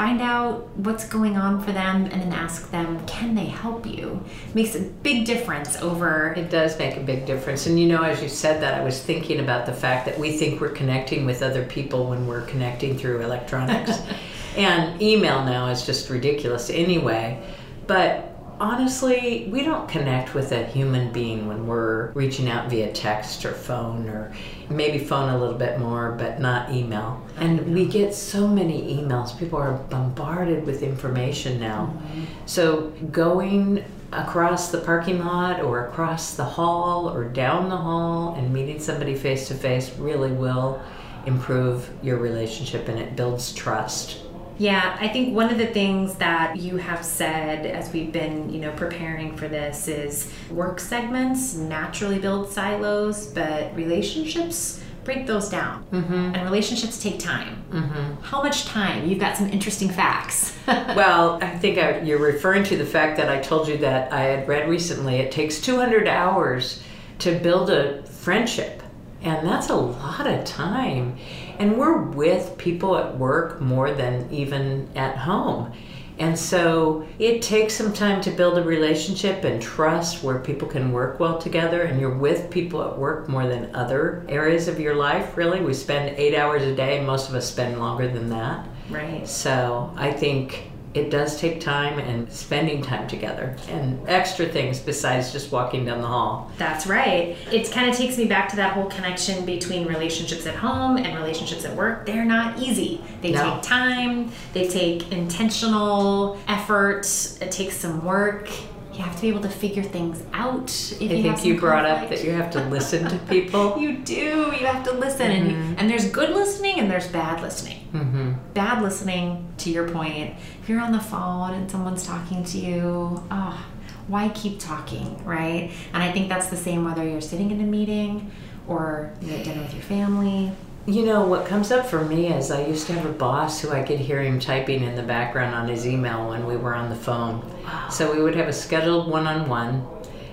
find 0.00 0.22
out 0.22 0.66
what's 0.78 1.06
going 1.06 1.36
on 1.36 1.62
for 1.62 1.72
them 1.72 2.06
and 2.06 2.22
then 2.22 2.32
ask 2.32 2.70
them 2.70 2.98
can 3.06 3.34
they 3.34 3.44
help 3.44 3.84
you? 3.84 4.24
It 4.48 4.54
makes 4.54 4.74
a 4.74 4.80
big 4.80 5.26
difference 5.26 5.76
over 5.82 6.32
it 6.38 6.48
does 6.48 6.78
make 6.78 6.96
a 6.96 7.00
big 7.00 7.26
difference. 7.26 7.66
And 7.66 7.78
you 7.78 7.86
know 7.86 8.02
as 8.02 8.22
you 8.22 8.30
said 8.30 8.62
that 8.62 8.72
i 8.80 8.82
was 8.82 8.98
thinking 9.02 9.40
about 9.40 9.66
the 9.66 9.74
fact 9.74 10.06
that 10.06 10.18
we 10.18 10.32
think 10.38 10.58
we're 10.58 10.70
connecting 10.70 11.26
with 11.26 11.42
other 11.42 11.66
people 11.66 12.08
when 12.08 12.26
we're 12.26 12.46
connecting 12.46 12.96
through 12.96 13.20
electronics. 13.20 13.98
And 14.56 15.00
email 15.00 15.44
now 15.44 15.68
is 15.68 15.86
just 15.86 16.10
ridiculous 16.10 16.70
anyway. 16.70 17.40
But 17.86 18.29
honestly, 18.60 19.48
we 19.50 19.64
don't 19.64 19.88
connect 19.88 20.34
with 20.34 20.52
a 20.52 20.64
human 20.64 21.10
being 21.12 21.48
when 21.48 21.66
we're 21.66 22.10
reaching 22.12 22.48
out 22.48 22.68
via 22.68 22.92
text 22.92 23.44
or 23.44 23.52
phone 23.52 24.08
or 24.08 24.32
maybe 24.68 24.98
phone 24.98 25.30
a 25.30 25.38
little 25.38 25.56
bit 25.56 25.80
more, 25.80 26.12
but 26.12 26.40
not 26.40 26.70
email. 26.70 27.20
And 27.38 27.74
we 27.74 27.86
get 27.86 28.14
so 28.14 28.46
many 28.46 28.96
emails. 28.96 29.36
People 29.38 29.58
are 29.58 29.72
bombarded 29.72 30.66
with 30.66 30.82
information 30.82 31.58
now. 31.58 31.86
Mm-hmm. 31.86 32.24
So 32.44 32.90
going 33.10 33.82
across 34.12 34.70
the 34.70 34.78
parking 34.78 35.24
lot 35.24 35.60
or 35.60 35.86
across 35.86 36.34
the 36.34 36.44
hall 36.44 37.08
or 37.08 37.24
down 37.24 37.68
the 37.68 37.76
hall 37.76 38.34
and 38.34 38.52
meeting 38.52 38.78
somebody 38.78 39.14
face 39.14 39.48
to 39.48 39.54
face 39.54 39.96
really 39.96 40.32
will 40.32 40.82
improve 41.26 41.88
your 42.02 42.18
relationship 42.18 42.88
and 42.88 42.98
it 42.98 43.16
builds 43.16 43.52
trust. 43.54 44.18
Yeah, 44.60 44.94
I 45.00 45.08
think 45.08 45.34
one 45.34 45.50
of 45.50 45.56
the 45.56 45.68
things 45.68 46.16
that 46.16 46.58
you 46.58 46.76
have 46.76 47.02
said 47.02 47.64
as 47.64 47.90
we've 47.94 48.12
been, 48.12 48.52
you 48.52 48.60
know, 48.60 48.72
preparing 48.72 49.34
for 49.34 49.48
this 49.48 49.88
is 49.88 50.30
work 50.50 50.80
segments 50.80 51.54
naturally 51.54 52.18
build 52.18 52.50
silos, 52.50 53.28
but 53.28 53.74
relationships 53.74 54.82
break 55.02 55.26
those 55.26 55.48
down. 55.48 55.82
Mm-hmm. 55.92 56.34
And 56.34 56.44
relationships 56.44 57.02
take 57.02 57.18
time. 57.18 57.64
Mm-hmm. 57.70 58.22
How 58.22 58.42
much 58.42 58.66
time? 58.66 59.08
You've 59.08 59.18
got 59.18 59.38
some 59.38 59.48
interesting 59.48 59.88
facts. 59.88 60.54
well, 60.66 61.38
I 61.42 61.56
think 61.56 61.78
I, 61.78 62.00
you're 62.02 62.18
referring 62.18 62.64
to 62.64 62.76
the 62.76 62.84
fact 62.84 63.16
that 63.16 63.30
I 63.30 63.40
told 63.40 63.66
you 63.66 63.78
that 63.78 64.12
I 64.12 64.24
had 64.24 64.46
read 64.46 64.68
recently 64.68 65.16
it 65.16 65.32
takes 65.32 65.58
200 65.62 66.06
hours 66.06 66.82
to 67.20 67.38
build 67.38 67.70
a 67.70 68.02
friendship. 68.02 68.82
And 69.22 69.46
that's 69.46 69.70
a 69.70 69.76
lot 69.76 70.26
of 70.26 70.44
time. 70.44 71.16
And 71.60 71.76
we're 71.78 72.00
with 72.00 72.56
people 72.56 72.96
at 72.96 73.18
work 73.18 73.60
more 73.60 73.92
than 73.92 74.28
even 74.32 74.88
at 74.96 75.18
home. 75.18 75.72
And 76.18 76.38
so 76.38 77.06
it 77.18 77.42
takes 77.42 77.74
some 77.74 77.92
time 77.92 78.22
to 78.22 78.30
build 78.30 78.56
a 78.56 78.62
relationship 78.62 79.44
and 79.44 79.60
trust 79.60 80.22
where 80.22 80.38
people 80.38 80.68
can 80.68 80.90
work 80.90 81.20
well 81.20 81.38
together. 81.38 81.82
And 81.82 82.00
you're 82.00 82.16
with 82.16 82.50
people 82.50 82.82
at 82.82 82.98
work 82.98 83.28
more 83.28 83.46
than 83.46 83.74
other 83.74 84.24
areas 84.28 84.68
of 84.68 84.80
your 84.80 84.94
life, 84.94 85.36
really. 85.36 85.60
We 85.60 85.74
spend 85.74 86.16
eight 86.18 86.34
hours 86.34 86.62
a 86.62 86.74
day, 86.74 86.96
and 86.96 87.06
most 87.06 87.28
of 87.28 87.34
us 87.34 87.50
spend 87.50 87.78
longer 87.78 88.08
than 88.08 88.30
that. 88.30 88.66
Right. 88.88 89.28
So 89.28 89.92
I 89.96 90.12
think 90.12 90.69
it 90.92 91.10
does 91.10 91.38
take 91.38 91.60
time 91.60 91.98
and 92.00 92.30
spending 92.32 92.82
time 92.82 93.06
together 93.06 93.56
and 93.68 94.00
extra 94.08 94.46
things 94.46 94.80
besides 94.80 95.32
just 95.32 95.52
walking 95.52 95.84
down 95.84 96.00
the 96.00 96.06
hall. 96.06 96.50
That's 96.58 96.86
right. 96.86 97.36
It 97.52 97.70
kind 97.70 97.88
of 97.88 97.96
takes 97.96 98.18
me 98.18 98.24
back 98.24 98.48
to 98.50 98.56
that 98.56 98.72
whole 98.72 98.86
connection 98.86 99.44
between 99.44 99.86
relationships 99.86 100.46
at 100.46 100.56
home 100.56 100.96
and 100.96 101.16
relationships 101.16 101.64
at 101.64 101.76
work. 101.76 102.06
They're 102.06 102.24
not 102.24 102.58
easy. 102.58 103.00
They 103.22 103.30
no. 103.32 103.54
take 103.54 103.62
time, 103.62 104.32
they 104.52 104.66
take 104.66 105.12
intentional 105.12 106.38
effort, 106.48 107.06
it 107.40 107.52
takes 107.52 107.76
some 107.76 108.04
work. 108.04 108.50
You 108.92 109.02
have 109.02 109.14
to 109.16 109.22
be 109.22 109.28
able 109.28 109.40
to 109.42 109.48
figure 109.48 109.82
things 109.82 110.22
out. 110.32 110.70
If 110.70 111.02
I 111.02 111.04
you 111.14 111.22
think 111.22 111.44
you 111.44 111.58
brought 111.58 111.86
conflict. 111.86 112.12
up 112.12 112.18
that 112.18 112.26
you 112.26 112.32
have 112.32 112.50
to 112.52 112.64
listen 112.66 113.08
to 113.08 113.18
people. 113.28 113.78
you 113.78 113.98
do. 113.98 114.14
You 114.14 114.66
have 114.66 114.84
to 114.84 114.92
listen, 114.92 115.30
mm-hmm. 115.30 115.54
and 115.54 115.80
and 115.80 115.90
there's 115.90 116.10
good 116.10 116.30
listening 116.30 116.80
and 116.80 116.90
there's 116.90 117.08
bad 117.08 117.40
listening. 117.40 117.88
Mm-hmm. 117.92 118.32
Bad 118.54 118.82
listening, 118.82 119.50
to 119.58 119.70
your 119.70 119.88
point, 119.88 120.34
if 120.62 120.68
you're 120.68 120.80
on 120.80 120.92
the 120.92 121.00
phone 121.00 121.54
and 121.54 121.70
someone's 121.70 122.04
talking 122.04 122.44
to 122.44 122.58
you, 122.58 123.22
oh, 123.30 123.66
why 124.08 124.28
keep 124.30 124.58
talking, 124.58 125.22
right? 125.24 125.70
And 125.92 126.02
I 126.02 126.10
think 126.12 126.28
that's 126.28 126.48
the 126.48 126.56
same 126.56 126.84
whether 126.84 127.06
you're 127.06 127.20
sitting 127.20 127.50
in 127.50 127.60
a 127.60 127.64
meeting 127.64 128.30
or 128.66 129.12
you're 129.20 129.36
at 129.36 129.44
dinner 129.44 129.62
with 129.62 129.74
your 129.74 129.82
family. 129.82 130.52
You 130.86 131.04
know, 131.04 131.26
what 131.26 131.44
comes 131.46 131.70
up 131.70 131.86
for 131.86 132.02
me 132.02 132.32
is 132.32 132.50
I 132.50 132.64
used 132.64 132.86
to 132.86 132.94
have 132.94 133.04
a 133.04 133.12
boss 133.12 133.60
who 133.60 133.70
I 133.70 133.82
could 133.82 133.98
hear 133.98 134.22
him 134.22 134.40
typing 134.40 134.82
in 134.82 134.96
the 134.96 135.02
background 135.02 135.54
on 135.54 135.68
his 135.68 135.86
email 135.86 136.30
when 136.30 136.46
we 136.46 136.56
were 136.56 136.74
on 136.74 136.88
the 136.88 136.96
phone. 136.96 137.44
Wow. 137.64 137.90
So 137.90 138.10
we 138.12 138.22
would 138.22 138.34
have 138.34 138.48
a 138.48 138.52
scheduled 138.52 139.10
one 139.10 139.26
on 139.26 139.46
one, 139.46 139.86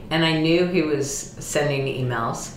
and 0.10 0.24
I 0.24 0.40
knew 0.40 0.66
he 0.66 0.84
was 0.84 1.12
sending 1.12 1.86
emails. 1.86 2.54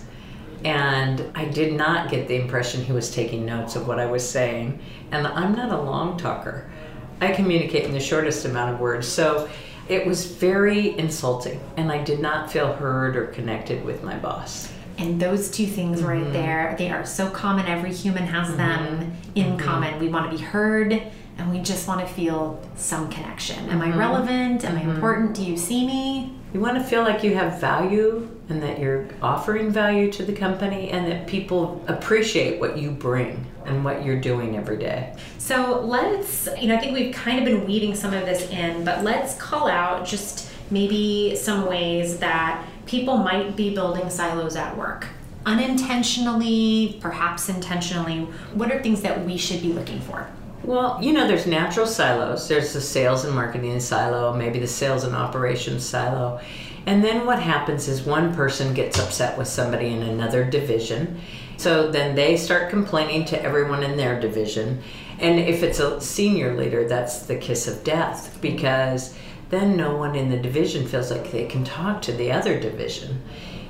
And 0.63 1.29
I 1.35 1.45
did 1.45 1.73
not 1.73 2.09
get 2.09 2.29
the 2.29 2.35
impression 2.35 2.83
he 2.83 2.93
was 2.93 3.13
taking 3.13 3.45
notes 3.45 3.75
of 3.75 3.87
what 3.87 3.99
I 3.99 4.05
was 4.05 4.27
saying. 4.27 4.79
And 5.11 5.27
I'm 5.27 5.53
not 5.53 5.71
a 5.71 5.81
long 5.81 6.17
talker. 6.17 6.71
I 7.19 7.33
communicate 7.33 7.83
in 7.83 7.91
the 7.91 7.99
shortest 7.99 8.45
amount 8.45 8.73
of 8.73 8.79
words. 8.79 9.07
So 9.07 9.49
it 9.89 10.05
was 10.05 10.25
very 10.25 10.97
insulting, 10.97 11.59
and 11.75 11.91
I 11.91 12.01
did 12.03 12.21
not 12.21 12.49
feel 12.49 12.71
heard 12.71 13.17
or 13.17 13.27
connected 13.27 13.83
with 13.83 14.01
my 14.01 14.17
boss. 14.17 14.71
And 14.97 15.19
those 15.19 15.49
two 15.49 15.65
things 15.65 15.99
mm-hmm. 15.99 16.09
right 16.09 16.33
there, 16.33 16.75
they 16.77 16.89
are 16.89 17.05
so 17.05 17.29
common. 17.29 17.65
Every 17.65 17.93
human 17.93 18.23
has 18.23 18.47
mm-hmm. 18.49 18.57
them 18.57 19.13
in 19.35 19.45
mm-hmm. 19.47 19.57
common. 19.57 19.99
We 19.99 20.09
want 20.09 20.31
to 20.31 20.37
be 20.37 20.43
heard 20.43 21.01
and 21.37 21.51
we 21.51 21.59
just 21.59 21.87
want 21.87 22.05
to 22.05 22.13
feel 22.13 22.61
some 22.75 23.09
connection. 23.09 23.69
Am 23.69 23.81
I 23.81 23.89
mm-hmm. 23.89 23.99
relevant? 23.99 24.65
Am 24.65 24.75
I 24.77 24.81
Mm-hmm. 24.81 24.91
important? 24.91 25.35
Do 25.35 25.43
you 25.43 25.57
see 25.57 25.85
me? 25.85 26.35
You 26.53 26.59
want 26.59 26.77
to 26.77 26.83
feel 26.83 27.01
like 27.01 27.23
you 27.23 27.33
have 27.35 27.61
value 27.61 28.29
and 28.49 28.61
that 28.61 28.79
you're 28.79 29.07
offering 29.21 29.71
value 29.71 30.11
to 30.11 30.23
the 30.23 30.33
company 30.33 30.89
and 30.89 31.09
that 31.09 31.25
people 31.25 31.83
appreciate 31.87 32.59
what 32.59 32.77
you 32.77 32.91
bring 32.91 33.45
and 33.65 33.85
what 33.85 34.03
you're 34.03 34.19
doing 34.19 34.57
every 34.57 34.77
day. 34.77 35.15
So 35.37 35.81
let's, 35.81 36.49
you 36.59 36.67
know, 36.67 36.75
I 36.75 36.79
think 36.79 36.93
we've 36.93 37.13
kind 37.13 37.39
of 37.39 37.45
been 37.45 37.65
weaving 37.65 37.95
some 37.95 38.13
of 38.13 38.25
this 38.25 38.49
in, 38.49 38.83
but 38.83 39.03
let's 39.03 39.35
call 39.35 39.69
out 39.69 40.05
just 40.05 40.51
maybe 40.69 41.35
some 41.35 41.67
ways 41.67 42.17
that 42.19 42.65
people 42.91 43.15
might 43.15 43.55
be 43.55 43.73
building 43.73 44.09
silos 44.09 44.57
at 44.57 44.75
work. 44.75 45.07
Unintentionally, 45.45 46.99
perhaps 46.99 47.47
intentionally, 47.47 48.27
what 48.53 48.69
are 48.69 48.83
things 48.83 49.01
that 49.01 49.25
we 49.25 49.37
should 49.37 49.61
be 49.61 49.71
looking 49.71 50.01
for? 50.01 50.27
Well, 50.61 50.99
you 51.01 51.13
know, 51.13 51.25
there's 51.25 51.47
natural 51.47 51.87
silos. 51.87 52.49
There's 52.49 52.73
the 52.73 52.81
sales 52.81 53.23
and 53.23 53.33
marketing 53.33 53.79
silo, 53.79 54.33
maybe 54.33 54.59
the 54.59 54.67
sales 54.67 55.05
and 55.05 55.15
operations 55.15 55.85
silo. 55.85 56.41
And 56.85 57.01
then 57.01 57.25
what 57.25 57.41
happens 57.41 57.87
is 57.87 58.01
one 58.01 58.35
person 58.35 58.73
gets 58.73 58.99
upset 58.99 59.37
with 59.37 59.47
somebody 59.47 59.87
in 59.87 60.03
another 60.03 60.43
division. 60.43 61.21
So 61.55 61.89
then 61.91 62.13
they 62.13 62.35
start 62.35 62.69
complaining 62.69 63.23
to 63.25 63.41
everyone 63.41 63.83
in 63.83 63.95
their 63.95 64.19
division. 64.19 64.83
And 65.17 65.39
if 65.39 65.63
it's 65.63 65.79
a 65.79 66.01
senior 66.01 66.57
leader, 66.57 66.87
that's 66.89 67.21
the 67.25 67.37
kiss 67.37 67.69
of 67.69 67.85
death 67.85 68.37
because 68.41 69.15
then 69.51 69.77
no 69.77 69.95
one 69.95 70.15
in 70.15 70.29
the 70.29 70.37
division 70.37 70.87
feels 70.87 71.11
like 71.11 71.31
they 71.31 71.45
can 71.45 71.63
talk 71.63 72.01
to 72.03 72.11
the 72.11 72.31
other 72.31 72.59
division. 72.59 73.21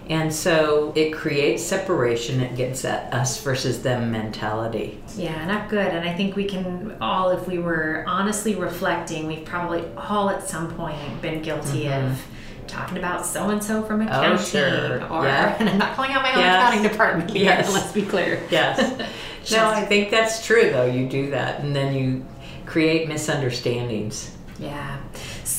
And 0.09 0.33
so 0.33 0.91
it 0.95 1.13
creates 1.13 1.63
separation. 1.63 2.41
It 2.41 2.55
gets 2.55 2.81
that 2.81 3.13
us 3.13 3.41
versus 3.41 3.81
them 3.81 4.11
mentality. 4.11 5.01
Yeah, 5.15 5.45
not 5.45 5.69
good. 5.69 5.87
And 5.87 6.07
I 6.07 6.13
think 6.13 6.35
we 6.35 6.45
can 6.45 6.97
all, 6.99 7.31
if 7.31 7.47
we 7.47 7.59
were 7.59 8.03
honestly 8.07 8.55
reflecting, 8.55 9.27
we've 9.27 9.45
probably 9.45 9.85
all 9.95 10.29
at 10.29 10.47
some 10.47 10.73
point 10.75 11.21
been 11.21 11.41
guilty 11.41 11.85
mm-hmm. 11.85 12.11
of 12.11 12.21
talking 12.67 12.97
about 12.97 13.25
so 13.25 13.49
and 13.49 13.63
so 13.63 13.83
from 13.83 14.01
accounting. 14.01 14.31
Oh, 14.31 14.37
sure. 14.37 15.03
Or, 15.09 15.25
yeah. 15.25 15.55
and 15.59 15.69
I'm 15.69 15.77
not 15.77 15.95
calling 15.95 16.11
out 16.11 16.23
my 16.23 16.33
own 16.33 16.39
yes. 16.39 16.55
accounting 16.55 16.91
department 16.91 17.31
here, 17.31 17.45
yes. 17.45 17.73
let's 17.73 17.91
be 17.91 18.01
clear. 18.01 18.41
Yes. 18.49 18.97
no, 19.51 19.69
I 19.69 19.85
think 19.85 20.09
that's 20.09 20.45
true, 20.45 20.71
though. 20.71 20.85
You 20.85 21.07
do 21.07 21.29
that, 21.31 21.61
and 21.61 21.75
then 21.75 21.93
you 21.93 22.25
create 22.65 23.07
misunderstandings. 23.07 24.35
Yeah. 24.59 24.99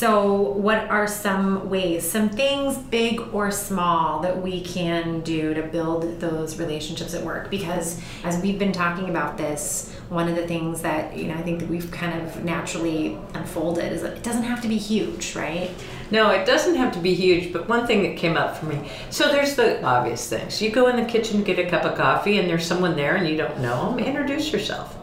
So, 0.02 0.34
what 0.34 0.90
are 0.90 1.06
some 1.06 1.70
ways, 1.70 2.10
some 2.10 2.28
things, 2.28 2.76
big 2.76 3.20
or 3.32 3.52
small, 3.52 4.18
that 4.22 4.42
we 4.42 4.60
can 4.60 5.20
do 5.20 5.54
to 5.54 5.62
build 5.62 6.18
those 6.18 6.58
relationships 6.58 7.14
at 7.14 7.22
work? 7.22 7.50
Because 7.50 8.00
as 8.24 8.42
we've 8.42 8.58
been 8.58 8.72
talking 8.72 9.10
about 9.10 9.38
this, 9.38 9.94
one 10.08 10.26
of 10.26 10.34
the 10.34 10.44
things 10.44 10.82
that 10.82 11.16
you 11.16 11.28
know 11.28 11.34
I 11.34 11.42
think 11.42 11.60
that 11.60 11.68
we've 11.68 11.88
kind 11.92 12.20
of 12.20 12.42
naturally 12.42 13.16
unfolded 13.34 13.92
is 13.92 14.02
that 14.02 14.14
it 14.14 14.24
doesn't 14.24 14.42
have 14.42 14.60
to 14.62 14.66
be 14.66 14.76
huge, 14.76 15.36
right? 15.36 15.70
No, 16.10 16.30
it 16.30 16.46
doesn't 16.46 16.74
have 16.74 16.92
to 16.94 16.98
be 16.98 17.14
huge, 17.14 17.52
but 17.52 17.68
one 17.68 17.86
thing 17.86 18.02
that 18.02 18.16
came 18.16 18.36
up 18.36 18.56
for 18.56 18.66
me. 18.66 18.90
So 19.10 19.30
there's 19.30 19.54
the 19.54 19.84
obvious 19.84 20.28
things. 20.28 20.60
You 20.60 20.72
go 20.72 20.88
in 20.88 20.96
the 20.96 21.04
kitchen 21.04 21.44
get 21.44 21.60
a 21.60 21.70
cup 21.70 21.84
of 21.84 21.96
coffee 21.96 22.38
and 22.38 22.50
there's 22.50 22.66
someone 22.66 22.96
there 22.96 23.14
and 23.14 23.28
you 23.28 23.36
don't 23.36 23.60
know 23.60 23.94
them, 23.94 24.00
introduce 24.00 24.52
yourself. 24.52 24.96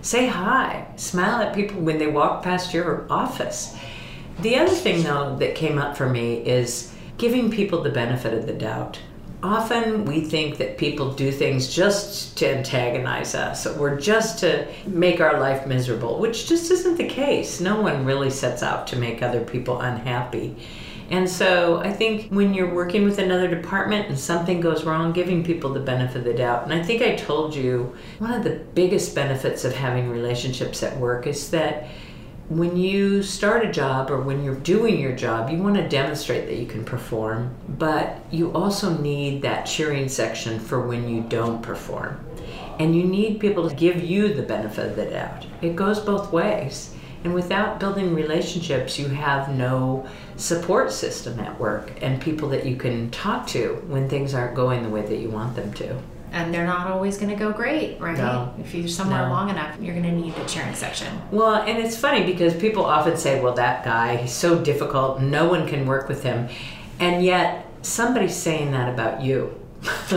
Say 0.00 0.28
hi. 0.28 0.86
Smile 0.94 1.42
at 1.42 1.56
people 1.56 1.80
when 1.80 1.98
they 1.98 2.06
walk 2.06 2.44
past 2.44 2.72
your 2.72 3.04
office. 3.10 3.74
The 4.40 4.56
other 4.56 4.74
thing, 4.74 5.02
though, 5.02 5.36
that 5.36 5.54
came 5.54 5.78
up 5.78 5.96
for 5.96 6.08
me 6.08 6.36
is 6.46 6.92
giving 7.18 7.50
people 7.50 7.82
the 7.82 7.90
benefit 7.90 8.34
of 8.34 8.46
the 8.46 8.52
doubt. 8.52 8.98
Often 9.42 10.06
we 10.06 10.22
think 10.22 10.56
that 10.56 10.78
people 10.78 11.12
do 11.12 11.30
things 11.30 11.72
just 11.72 12.36
to 12.38 12.48
antagonize 12.48 13.34
us 13.34 13.66
or 13.66 13.96
just 13.96 14.38
to 14.40 14.66
make 14.86 15.20
our 15.20 15.38
life 15.38 15.66
miserable, 15.66 16.18
which 16.18 16.48
just 16.48 16.70
isn't 16.70 16.96
the 16.96 17.06
case. 17.06 17.60
No 17.60 17.80
one 17.80 18.06
really 18.06 18.30
sets 18.30 18.62
out 18.62 18.86
to 18.88 18.96
make 18.96 19.22
other 19.22 19.44
people 19.44 19.80
unhappy. 19.80 20.56
And 21.10 21.28
so 21.28 21.78
I 21.80 21.92
think 21.92 22.30
when 22.30 22.54
you're 22.54 22.72
working 22.72 23.04
with 23.04 23.18
another 23.18 23.46
department 23.46 24.08
and 24.08 24.18
something 24.18 24.60
goes 24.62 24.84
wrong, 24.84 25.12
giving 25.12 25.44
people 25.44 25.72
the 25.72 25.80
benefit 25.80 26.16
of 26.16 26.24
the 26.24 26.32
doubt. 26.32 26.64
And 26.64 26.72
I 26.72 26.82
think 26.82 27.02
I 27.02 27.14
told 27.14 27.54
you 27.54 27.94
one 28.18 28.32
of 28.32 28.42
the 28.42 28.62
biggest 28.74 29.14
benefits 29.14 29.66
of 29.66 29.74
having 29.74 30.08
relationships 30.08 30.82
at 30.82 30.96
work 30.96 31.26
is 31.26 31.50
that 31.50 31.86
when 32.48 32.76
you 32.76 33.22
start 33.22 33.64
a 33.64 33.72
job 33.72 34.10
or 34.10 34.20
when 34.20 34.44
you're 34.44 34.54
doing 34.54 35.00
your 35.00 35.16
job, 35.16 35.48
you 35.48 35.58
want 35.58 35.76
to 35.76 35.88
demonstrate 35.88 36.46
that 36.46 36.58
you 36.58 36.66
can 36.66 36.84
perform, 36.84 37.54
but 37.68 38.18
you 38.30 38.52
also 38.52 38.98
need 38.98 39.40
that 39.42 39.64
cheering 39.64 40.08
section 40.08 40.60
for 40.60 40.86
when 40.86 41.08
you 41.08 41.22
don't 41.22 41.62
perform. 41.62 42.22
And 42.78 42.94
you 42.94 43.04
need 43.04 43.40
people 43.40 43.68
to 43.68 43.74
give 43.74 44.02
you 44.02 44.34
the 44.34 44.42
benefit 44.42 44.90
of 44.90 44.96
the 44.96 45.06
doubt. 45.06 45.46
It 45.62 45.74
goes 45.74 46.00
both 46.00 46.32
ways. 46.32 46.94
And 47.22 47.32
without 47.32 47.80
building 47.80 48.14
relationships, 48.14 48.98
you 48.98 49.08
have 49.08 49.48
no 49.48 50.06
support 50.36 50.92
system 50.92 51.40
at 51.40 51.58
work 51.58 51.92
and 52.02 52.20
people 52.20 52.50
that 52.50 52.66
you 52.66 52.76
can 52.76 53.10
talk 53.10 53.46
to 53.48 53.82
when 53.86 54.10
things 54.10 54.34
aren't 54.34 54.54
going 54.54 54.82
the 54.82 54.90
way 54.90 55.00
that 55.06 55.16
you 55.16 55.30
want 55.30 55.56
them 55.56 55.72
to. 55.74 55.98
And 56.34 56.52
they're 56.52 56.66
not 56.66 56.88
always 56.88 57.16
going 57.16 57.30
to 57.30 57.36
go 57.36 57.52
great, 57.52 57.98
right? 58.00 58.18
No. 58.18 58.52
If 58.58 58.74
you're 58.74 58.88
somewhere 58.88 59.22
No. 59.22 59.30
long 59.30 59.50
enough, 59.50 59.76
you're 59.80 59.94
going 59.94 60.04
to 60.04 60.12
need 60.12 60.34
a 60.36 60.44
cheering 60.46 60.74
section. 60.74 61.06
Well, 61.30 61.54
and 61.62 61.78
it's 61.78 61.96
funny 61.96 62.26
because 62.26 62.54
people 62.56 62.84
often 62.84 63.16
say, 63.16 63.40
well, 63.40 63.54
that 63.54 63.84
guy, 63.84 64.16
he's 64.16 64.32
so 64.32 64.58
difficult, 64.58 65.20
no 65.20 65.48
one 65.48 65.68
can 65.68 65.86
work 65.86 66.08
with 66.08 66.24
him. 66.24 66.48
And 66.98 67.24
yet, 67.24 67.66
somebody's 67.82 68.34
saying 68.36 68.72
that 68.72 68.92
about 68.92 69.22
you. 69.22 69.58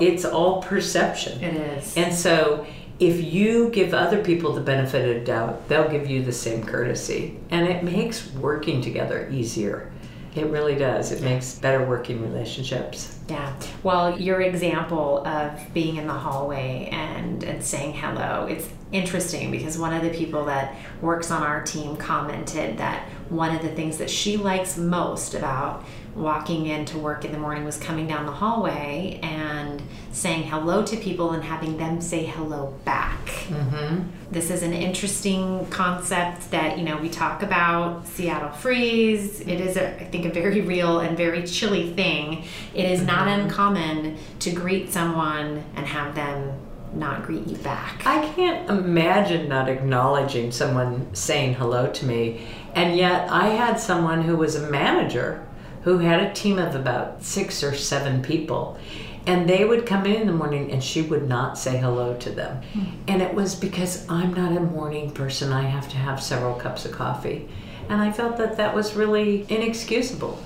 it's 0.00 0.24
all 0.24 0.62
perception. 0.62 1.42
It 1.42 1.54
is. 1.56 1.96
And 1.96 2.14
so, 2.14 2.66
if 2.98 3.22
you 3.22 3.68
give 3.70 3.92
other 3.92 4.22
people 4.24 4.52
the 4.54 4.60
benefit 4.60 5.16
of 5.16 5.24
doubt, 5.24 5.68
they'll 5.68 5.88
give 5.90 6.08
you 6.08 6.22
the 6.22 6.32
same 6.32 6.64
courtesy. 6.64 7.38
And 7.50 7.66
it 7.68 7.82
makes 7.84 8.30
working 8.32 8.80
together 8.80 9.28
easier. 9.30 9.92
It 10.36 10.46
really 10.46 10.74
does. 10.76 11.12
It 11.12 11.22
makes 11.22 11.54
better 11.58 11.84
working 11.84 12.22
relationships. 12.22 13.13
Yeah. 13.28 13.54
Well, 13.82 14.20
your 14.20 14.42
example 14.42 15.26
of 15.26 15.58
being 15.72 15.96
in 15.96 16.06
the 16.06 16.12
hallway 16.12 16.90
and, 16.92 17.42
and 17.42 17.64
saying 17.64 17.94
hello, 17.94 18.46
it's 18.46 18.68
interesting 18.92 19.50
because 19.50 19.78
one 19.78 19.94
of 19.94 20.02
the 20.02 20.10
people 20.10 20.44
that 20.44 20.76
works 21.00 21.30
on 21.30 21.42
our 21.42 21.62
team 21.62 21.96
commented 21.96 22.76
that 22.78 23.08
one 23.30 23.56
of 23.56 23.62
the 23.62 23.70
things 23.70 23.96
that 23.98 24.10
she 24.10 24.36
likes 24.36 24.76
most 24.76 25.34
about 25.34 25.84
walking 26.14 26.66
into 26.66 26.98
work 26.98 27.24
in 27.24 27.32
the 27.32 27.38
morning 27.38 27.64
was 27.64 27.76
coming 27.76 28.06
down 28.06 28.26
the 28.26 28.32
hallway 28.32 29.18
and 29.22 29.82
saying 30.12 30.44
hello 30.44 30.84
to 30.84 30.96
people 30.96 31.32
and 31.32 31.42
having 31.42 31.76
them 31.76 32.00
say 32.00 32.24
hello 32.24 32.72
back. 32.84 33.26
Mm-hmm. 33.26 34.02
This 34.30 34.50
is 34.50 34.62
an 34.62 34.72
interesting 34.72 35.66
concept 35.70 36.50
that 36.52 36.78
you 36.78 36.84
know 36.84 36.96
we 36.98 37.08
talk 37.08 37.42
about 37.42 38.06
Seattle 38.06 38.50
freeze. 38.50 39.40
It 39.40 39.60
is, 39.60 39.76
a, 39.76 40.00
I 40.00 40.04
think, 40.04 40.24
a 40.24 40.30
very 40.30 40.60
real 40.60 41.00
and 41.00 41.16
very 41.16 41.42
chilly 41.42 41.92
thing. 41.92 42.44
It 42.74 42.84
is 42.84 43.02
not 43.02 43.26
uncommon 43.26 44.16
to 44.40 44.52
greet 44.52 44.92
someone 44.92 45.64
and 45.74 45.86
have 45.86 46.14
them 46.14 46.60
not 46.94 47.24
greet 47.24 47.46
you 47.48 47.56
back. 47.56 48.06
I 48.06 48.28
can't 48.34 48.70
imagine 48.70 49.48
not 49.48 49.68
acknowledging 49.68 50.52
someone 50.52 51.12
saying 51.12 51.54
hello 51.54 51.90
to 51.90 52.06
me. 52.06 52.46
And 52.74 52.96
yet, 52.96 53.28
I 53.30 53.48
had 53.48 53.80
someone 53.80 54.22
who 54.22 54.36
was 54.36 54.54
a 54.54 54.70
manager 54.70 55.44
who 55.84 55.98
had 55.98 56.20
a 56.20 56.32
team 56.32 56.58
of 56.58 56.74
about 56.74 57.22
six 57.22 57.62
or 57.62 57.74
seven 57.74 58.22
people. 58.22 58.78
And 59.26 59.48
they 59.48 59.64
would 59.64 59.86
come 59.86 60.04
in 60.06 60.22
in 60.22 60.26
the 60.26 60.32
morning 60.32 60.70
and 60.70 60.82
she 60.82 61.02
would 61.02 61.28
not 61.28 61.56
say 61.56 61.78
hello 61.78 62.16
to 62.18 62.30
them. 62.30 62.62
Hmm. 62.72 62.84
And 63.08 63.22
it 63.22 63.34
was 63.34 63.54
because 63.54 64.06
I'm 64.08 64.34
not 64.34 64.56
a 64.56 64.60
morning 64.60 65.10
person. 65.10 65.52
I 65.52 65.62
have 65.62 65.88
to 65.90 65.96
have 65.96 66.22
several 66.22 66.54
cups 66.54 66.84
of 66.84 66.92
coffee. 66.92 67.48
And 67.88 68.00
I 68.00 68.12
felt 68.12 68.36
that 68.38 68.56
that 68.56 68.74
was 68.74 68.94
really 68.94 69.46
inexcusable 69.48 70.38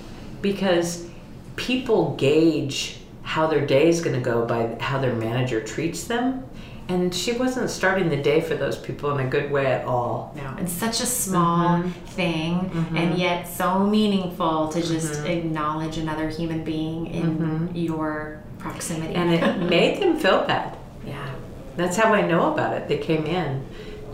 because 0.42 1.08
people 1.56 2.14
gauge 2.16 2.98
how 3.22 3.46
their 3.46 3.64
day 3.64 3.88
is 3.88 4.00
going 4.00 4.16
to 4.16 4.22
go 4.22 4.44
by 4.44 4.76
how 4.80 4.98
their 4.98 5.14
manager 5.14 5.60
treats 5.60 6.04
them. 6.04 6.47
And 6.88 7.14
she 7.14 7.32
wasn't 7.32 7.68
starting 7.68 8.08
the 8.08 8.16
day 8.16 8.40
for 8.40 8.54
those 8.54 8.78
people 8.78 9.16
in 9.16 9.26
a 9.26 9.28
good 9.28 9.50
way 9.50 9.66
at 9.66 9.84
all. 9.84 10.34
No, 10.34 10.56
it's 10.58 10.72
such 10.72 11.00
a 11.00 11.06
small 11.06 11.80
mm-hmm. 11.80 11.90
thing, 12.06 12.54
mm-hmm. 12.60 12.96
and 12.96 13.18
yet 13.18 13.46
so 13.46 13.80
meaningful 13.80 14.68
to 14.68 14.80
just 14.80 15.12
mm-hmm. 15.12 15.26
acknowledge 15.26 15.98
another 15.98 16.30
human 16.30 16.64
being 16.64 17.06
in 17.08 17.70
your 17.74 18.42
proximity. 18.58 19.14
And 19.14 19.34
it 19.34 19.58
made 19.70 20.00
them 20.00 20.18
feel 20.18 20.46
bad. 20.46 20.78
yeah, 21.06 21.34
That's 21.76 21.96
how 21.96 22.14
I 22.14 22.22
know 22.22 22.52
about 22.52 22.74
it. 22.74 22.88
They 22.88 22.98
came 22.98 23.26
in. 23.26 23.66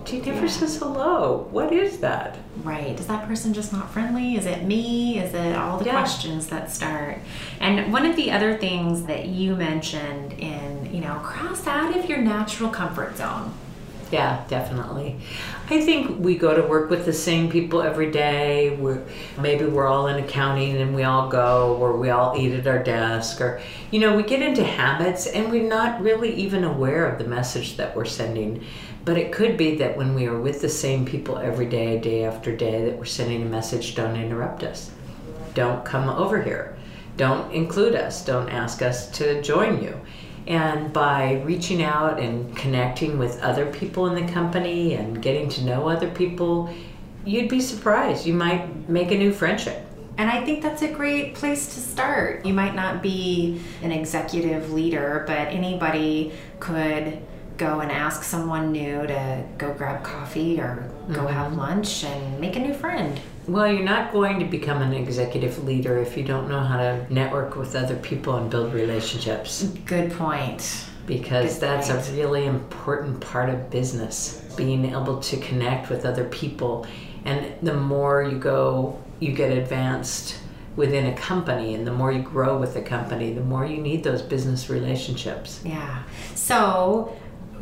She 0.04 0.20
never 0.20 0.48
says 0.48 0.76
hello. 0.76 1.48
What 1.50 1.72
is 1.72 1.98
that? 1.98 2.38
right. 2.62 2.98
Is 2.98 3.06
that 3.08 3.26
person 3.26 3.52
just 3.52 3.72
not 3.72 3.90
friendly? 3.90 4.36
Is 4.36 4.46
it 4.46 4.62
me? 4.64 5.18
Is 5.18 5.34
it 5.34 5.54
all 5.56 5.78
the 5.78 5.86
Yeah. 5.86 5.90
questions 5.92 6.46
that 6.46 6.70
start? 6.70 7.18
And 7.60 7.92
one 7.92 8.06
of 8.06 8.16
the 8.16 8.30
other 8.30 8.56
things 8.56 9.02
that 9.04 9.26
you 9.26 9.54
mentioned 9.56 10.32
in, 10.38 10.88
you 10.92 11.00
know, 11.00 11.14
cross 11.22 11.66
out 11.66 11.94
of 11.96 12.08
your 12.08 12.18
natural 12.18 12.70
comfort 12.70 13.18
zone. 13.18 13.52
Yeah, 14.10 14.38
definitely. 14.48 15.16
I 15.68 15.80
think 15.80 16.16
we 16.20 16.36
go 16.36 16.54
to 16.54 16.62
work 16.62 16.88
with 16.90 17.04
the 17.04 17.12
same 17.12 17.50
people 17.50 17.82
every 17.82 18.10
day. 18.10 18.76
We're, 18.80 19.02
maybe 19.40 19.64
we're 19.64 19.86
all 19.88 20.06
in 20.06 20.22
accounting 20.22 20.76
and 20.76 20.94
we 20.94 21.02
all 21.02 21.28
go, 21.28 21.76
or 21.80 21.96
we 21.96 22.10
all 22.10 22.34
eat 22.38 22.52
at 22.52 22.66
our 22.66 22.78
desk, 22.78 23.40
or, 23.40 23.60
you 23.90 23.98
know, 23.98 24.14
we 24.14 24.22
get 24.22 24.40
into 24.40 24.62
habits 24.62 25.26
and 25.26 25.50
we're 25.50 25.68
not 25.68 26.00
really 26.00 26.32
even 26.34 26.62
aware 26.64 27.06
of 27.06 27.18
the 27.18 27.24
message 27.24 27.76
that 27.78 27.96
we're 27.96 28.04
sending. 28.04 28.62
But 29.04 29.18
it 29.18 29.32
could 29.32 29.56
be 29.56 29.76
that 29.76 29.96
when 29.96 30.14
we 30.14 30.26
are 30.26 30.38
with 30.38 30.62
the 30.62 30.68
same 30.68 31.04
people 31.04 31.36
every 31.36 31.66
day, 31.66 31.98
day 31.98 32.24
after 32.24 32.56
day, 32.56 32.84
that 32.86 32.96
we're 32.96 33.04
sending 33.04 33.42
a 33.42 33.46
message 33.46 33.94
don't 33.94 34.16
interrupt 34.16 34.62
us. 34.62 34.90
Don't 35.52 35.84
come 35.84 36.08
over 36.08 36.42
here. 36.42 36.76
Don't 37.16 37.52
include 37.52 37.94
us. 37.94 38.24
Don't 38.24 38.48
ask 38.48 38.82
us 38.82 39.10
to 39.18 39.42
join 39.42 39.82
you. 39.82 40.00
And 40.46 40.92
by 40.92 41.42
reaching 41.44 41.82
out 41.82 42.18
and 42.18 42.56
connecting 42.56 43.18
with 43.18 43.40
other 43.40 43.70
people 43.72 44.06
in 44.08 44.26
the 44.26 44.32
company 44.32 44.94
and 44.94 45.22
getting 45.22 45.48
to 45.50 45.64
know 45.64 45.88
other 45.88 46.10
people, 46.10 46.74
you'd 47.24 47.48
be 47.48 47.60
surprised. 47.60 48.26
You 48.26 48.34
might 48.34 48.88
make 48.88 49.10
a 49.10 49.18
new 49.18 49.32
friendship. 49.32 49.86
And 50.16 50.30
I 50.30 50.44
think 50.44 50.62
that's 50.62 50.82
a 50.82 50.92
great 50.92 51.34
place 51.34 51.74
to 51.74 51.80
start. 51.80 52.46
You 52.46 52.54
might 52.54 52.74
not 52.74 53.02
be 53.02 53.60
an 53.82 53.90
executive 53.90 54.72
leader, 54.72 55.24
but 55.26 55.48
anybody 55.48 56.32
could 56.60 57.20
go 57.56 57.80
and 57.80 57.90
ask 57.90 58.22
someone 58.24 58.72
new 58.72 59.06
to 59.06 59.44
go 59.58 59.72
grab 59.74 60.02
coffee 60.02 60.60
or 60.60 60.90
go 61.08 61.20
mm-hmm. 61.20 61.26
have 61.28 61.56
lunch 61.56 62.04
and 62.04 62.40
make 62.40 62.56
a 62.56 62.60
new 62.60 62.74
friend. 62.74 63.20
Well, 63.46 63.70
you're 63.70 63.84
not 63.84 64.12
going 64.12 64.38
to 64.40 64.46
become 64.46 64.80
an 64.80 64.92
executive 64.94 65.62
leader 65.64 65.98
if 65.98 66.16
you 66.16 66.24
don't 66.24 66.48
know 66.48 66.60
how 66.60 66.78
to 66.78 67.06
network 67.12 67.56
with 67.56 67.76
other 67.76 67.96
people 67.96 68.36
and 68.36 68.50
build 68.50 68.72
relationships. 68.72 69.64
Good 69.84 70.12
point. 70.12 70.86
because 71.06 71.54
Good 71.54 71.60
that's 71.60 71.90
point. 71.90 72.08
a 72.08 72.12
really 72.12 72.46
important 72.46 73.20
part 73.20 73.50
of 73.50 73.70
business 73.70 74.40
being 74.56 74.86
able 74.86 75.20
to 75.20 75.36
connect 75.36 75.90
with 75.90 76.06
other 76.06 76.24
people 76.24 76.86
and 77.26 77.52
the 77.62 77.74
more 77.74 78.22
you 78.22 78.38
go 78.38 78.98
you 79.20 79.32
get 79.32 79.50
advanced 79.56 80.38
within 80.76 81.06
a 81.06 81.16
company 81.16 81.74
and 81.74 81.86
the 81.86 81.92
more 81.92 82.10
you 82.10 82.22
grow 82.22 82.56
with 82.58 82.72
the 82.72 82.80
company 82.80 83.32
the 83.34 83.40
more 83.42 83.66
you 83.66 83.78
need 83.78 84.02
those 84.02 84.22
business 84.22 84.70
relationships 84.70 85.60
Yeah. 85.64 86.02
So 86.34 87.14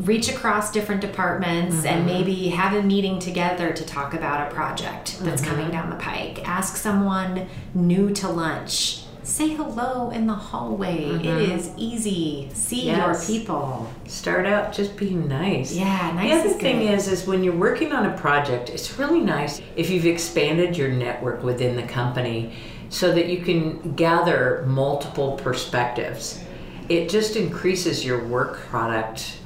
reach 0.03 0.29
across 0.29 0.73
different 0.73 1.01
departments 1.01 1.85
and 1.85 2.05
mm-hmm. 2.05 2.07
maybe 2.07 2.49
have 2.49 2.75
a 2.75 2.83
meeting 2.83 3.19
together 3.19 3.73
to 3.73 3.85
talk 3.85 4.15
about 4.15 4.51
a 4.51 4.55
project 4.55 5.19
that's 5.21 5.41
mm-hmm. 5.43 5.51
coming 5.51 5.71
down 5.71 5.91
the 5.91 5.97
pike. 5.97 6.47
Ask 6.47 6.77
someone 6.77 7.49
new 7.75 8.13
to 8.15 8.29
lunch. 8.29 9.05
Say 9.23 9.51
hello 9.51 10.11
in 10.11 10.27
the 10.27 10.35
hallway. 10.35 11.05
It 11.05 11.23
mm-hmm. 11.23 11.53
is 11.53 11.71
easy. 11.77 12.49
See 12.53 12.87
Yes. 12.87 13.29
your 13.29 13.39
people. 13.39 13.89
start 14.09 14.47
out 14.47 14.73
just 14.73 14.97
being 14.97 15.29
nice 15.29 15.73
Yeah, 15.73 16.13
nice 16.15 16.31
the 16.31 16.41
other 16.41 16.49
is 16.51 16.57
thing 16.57 16.79
good. 16.81 16.95
is 16.95 17.09
is 17.09 17.27
when 17.27 17.45
you're 17.45 17.55
working 17.55 17.93
on 17.93 18.07
a 18.07 18.17
project 18.19 18.69
it's 18.69 18.99
really 18.99 19.21
nice 19.21 19.63
if 19.77 19.89
you've 19.89 20.07
expanded 20.07 20.77
your 20.77 20.89
network 20.89 21.43
within 21.43 21.77
the 21.77 21.83
company 21.85 22.53
so 22.89 23.13
that 23.15 23.29
you 23.29 23.39
can 23.39 23.95
gather 23.95 24.65
multiple 24.67 25.39
perspectives 25.43 26.43
it 26.89 27.09
just 27.09 27.37
increases 27.37 28.05
your 28.05 28.27
work 28.27 28.59
product 28.69 29.39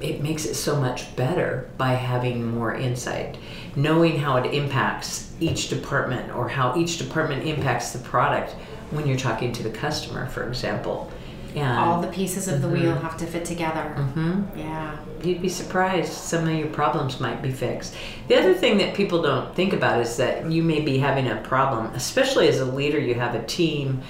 it 0.00 0.22
makes 0.22 0.44
it 0.44 0.54
so 0.54 0.76
much 0.80 1.14
better 1.16 1.68
by 1.78 1.92
having 1.92 2.44
more 2.54 2.74
insight 2.74 3.36
knowing 3.76 4.18
how 4.18 4.36
it 4.36 4.52
impacts 4.54 5.32
each 5.40 5.68
department 5.68 6.34
or 6.34 6.48
how 6.48 6.76
each 6.76 6.98
department 6.98 7.44
impacts 7.46 7.92
the 7.92 7.98
product 8.00 8.52
when 8.90 9.06
you're 9.06 9.16
talking 9.16 9.52
to 9.52 9.62
the 9.62 9.70
customer 9.70 10.26
for 10.26 10.46
example 10.48 11.10
and 11.54 11.78
All 11.78 12.00
the 12.00 12.08
pieces 12.08 12.48
of 12.48 12.62
the 12.62 12.68
wheel 12.68 12.94
have 12.94 13.18
to 13.18 13.26
fit 13.26 13.44
together. 13.44 13.94
Mhm. 14.16 14.44
Yeah. 14.56 14.92
You'd 15.22 15.42
be 15.42 15.50
surprised 15.50 16.10
some 16.14 16.48
of 16.48 16.54
your 16.54 16.68
problems 16.68 17.20
might 17.20 17.42
be 17.42 17.50
fixed. 17.50 17.94
The 18.28 18.38
other 18.38 18.54
thing 18.54 18.78
that 18.78 18.94
people 18.94 19.20
don't 19.20 19.54
think 19.54 19.74
about 19.74 20.00
is 20.00 20.16
that 20.16 20.50
you 20.50 20.62
may 20.62 20.80
be 20.80 20.96
having 20.96 21.28
a 21.28 21.36
problem, 21.36 21.90
especially 21.94 22.48
as 22.48 22.58
a 22.58 22.64
leader, 22.64 22.98
you 22.98 23.16
have 23.16 23.34
a 23.34 23.42
team, 23.42 24.00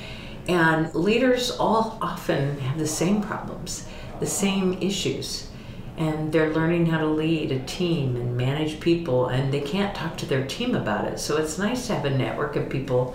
and 0.46 0.94
leaders 0.94 1.50
all 1.58 1.98
often 2.00 2.60
have 2.60 2.78
the 2.78 2.86
same 2.86 3.20
problems, 3.20 3.86
the 4.20 4.26
same 4.26 4.78
issues. 4.80 5.48
And 6.02 6.32
they're 6.32 6.52
learning 6.52 6.86
how 6.86 6.98
to 6.98 7.06
lead 7.06 7.52
a 7.52 7.60
team 7.60 8.16
and 8.16 8.36
manage 8.36 8.80
people, 8.80 9.28
and 9.28 9.52
they 9.54 9.60
can't 9.60 9.94
talk 9.94 10.16
to 10.18 10.26
their 10.26 10.44
team 10.46 10.74
about 10.74 11.04
it. 11.04 11.20
So 11.20 11.36
it's 11.36 11.58
nice 11.58 11.86
to 11.86 11.94
have 11.94 12.04
a 12.04 12.10
network 12.10 12.56
of 12.56 12.68
people, 12.68 13.14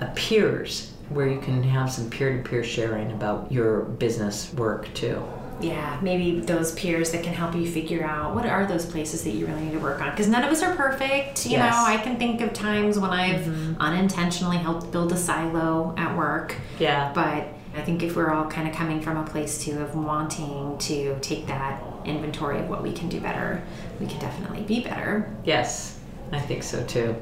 uh, 0.00 0.06
peers, 0.16 0.92
where 1.10 1.28
you 1.28 1.38
can 1.38 1.62
have 1.62 1.92
some 1.92 2.10
peer 2.10 2.36
to 2.36 2.42
peer 2.48 2.64
sharing 2.64 3.12
about 3.12 3.52
your 3.52 3.82
business 3.82 4.52
work 4.54 4.92
too. 4.94 5.22
Yeah, 5.60 5.96
maybe 6.02 6.40
those 6.40 6.72
peers 6.72 7.12
that 7.12 7.22
can 7.22 7.32
help 7.32 7.54
you 7.54 7.70
figure 7.70 8.02
out 8.04 8.34
what 8.34 8.44
are 8.46 8.66
those 8.66 8.84
places 8.84 9.22
that 9.22 9.30
you 9.30 9.46
really 9.46 9.66
need 9.66 9.72
to 9.72 9.78
work 9.78 10.00
on. 10.02 10.10
Because 10.10 10.26
none 10.26 10.42
of 10.42 10.50
us 10.50 10.60
are 10.62 10.74
perfect. 10.74 11.46
You 11.46 11.52
Yes. 11.52 11.72
know, 11.72 11.84
I 11.86 11.98
can 11.98 12.16
think 12.16 12.40
of 12.40 12.52
times 12.52 12.98
when 12.98 13.10
I've 13.12 13.46
unintentionally 13.78 14.56
helped 14.56 14.90
build 14.90 15.12
a 15.12 15.16
silo 15.16 15.94
at 15.96 16.16
work. 16.16 16.56
Yeah. 16.80 17.12
But 17.14 17.46
I 17.76 17.82
think 17.82 18.02
if 18.02 18.14
we're 18.14 18.30
all 18.30 18.48
kind 18.48 18.68
of 18.68 18.74
coming 18.74 19.00
from 19.00 19.16
a 19.16 19.26
place 19.26 19.62
too 19.62 19.80
of 19.80 19.96
wanting 19.96 20.78
to 20.78 21.18
take 21.20 21.46
that 21.46 21.82
inventory 22.04 22.60
of 22.60 22.68
what 22.68 22.82
we 22.82 22.92
can 22.92 23.08
do 23.08 23.20
better, 23.20 23.62
we 24.00 24.06
can 24.06 24.20
definitely 24.20 24.62
be 24.62 24.80
better. 24.80 25.28
Yes, 25.44 25.98
I 26.30 26.40
think 26.40 26.62
so 26.62 26.84
too. 26.84 27.16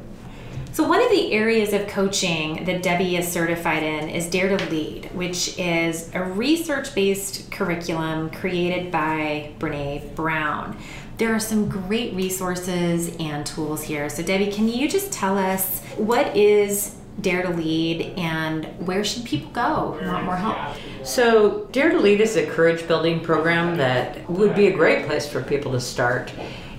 So, 0.72 0.88
one 0.88 1.02
of 1.02 1.10
the 1.10 1.32
areas 1.32 1.72
of 1.72 1.86
coaching 1.86 2.64
that 2.64 2.82
Debbie 2.82 3.16
is 3.16 3.30
certified 3.30 3.82
in 3.82 4.08
is 4.08 4.26
Dare 4.28 4.56
to 4.56 4.64
Lead, 4.70 5.14
which 5.14 5.58
is 5.58 6.10
a 6.14 6.22
research 6.22 6.94
based 6.94 7.50
curriculum 7.50 8.30
created 8.30 8.90
by 8.90 9.52
Brene 9.58 10.14
Brown. 10.14 10.78
There 11.18 11.34
are 11.34 11.40
some 11.40 11.68
great 11.68 12.14
resources 12.14 13.14
and 13.18 13.44
tools 13.44 13.82
here. 13.82 14.08
So, 14.08 14.22
Debbie, 14.22 14.50
can 14.50 14.66
you 14.66 14.88
just 14.88 15.12
tell 15.12 15.36
us 15.36 15.82
what 15.96 16.34
is 16.36 16.96
Dare 17.20 17.42
to 17.42 17.50
Lead 17.50 18.14
and 18.16 18.64
where 18.86 19.04
should 19.04 19.24
people 19.24 19.50
go 19.50 19.96
who 20.00 20.10
want 20.10 20.24
more 20.24 20.36
help? 20.36 20.56
So, 21.04 21.68
Dare 21.72 21.90
to 21.90 21.98
Lead 21.98 22.20
is 22.20 22.36
a 22.36 22.46
courage 22.46 22.86
building 22.88 23.20
program 23.20 23.76
that 23.76 24.28
would 24.30 24.54
be 24.54 24.68
a 24.68 24.72
great 24.72 25.06
place 25.06 25.28
for 25.28 25.42
people 25.42 25.72
to 25.72 25.80
start. 25.80 26.32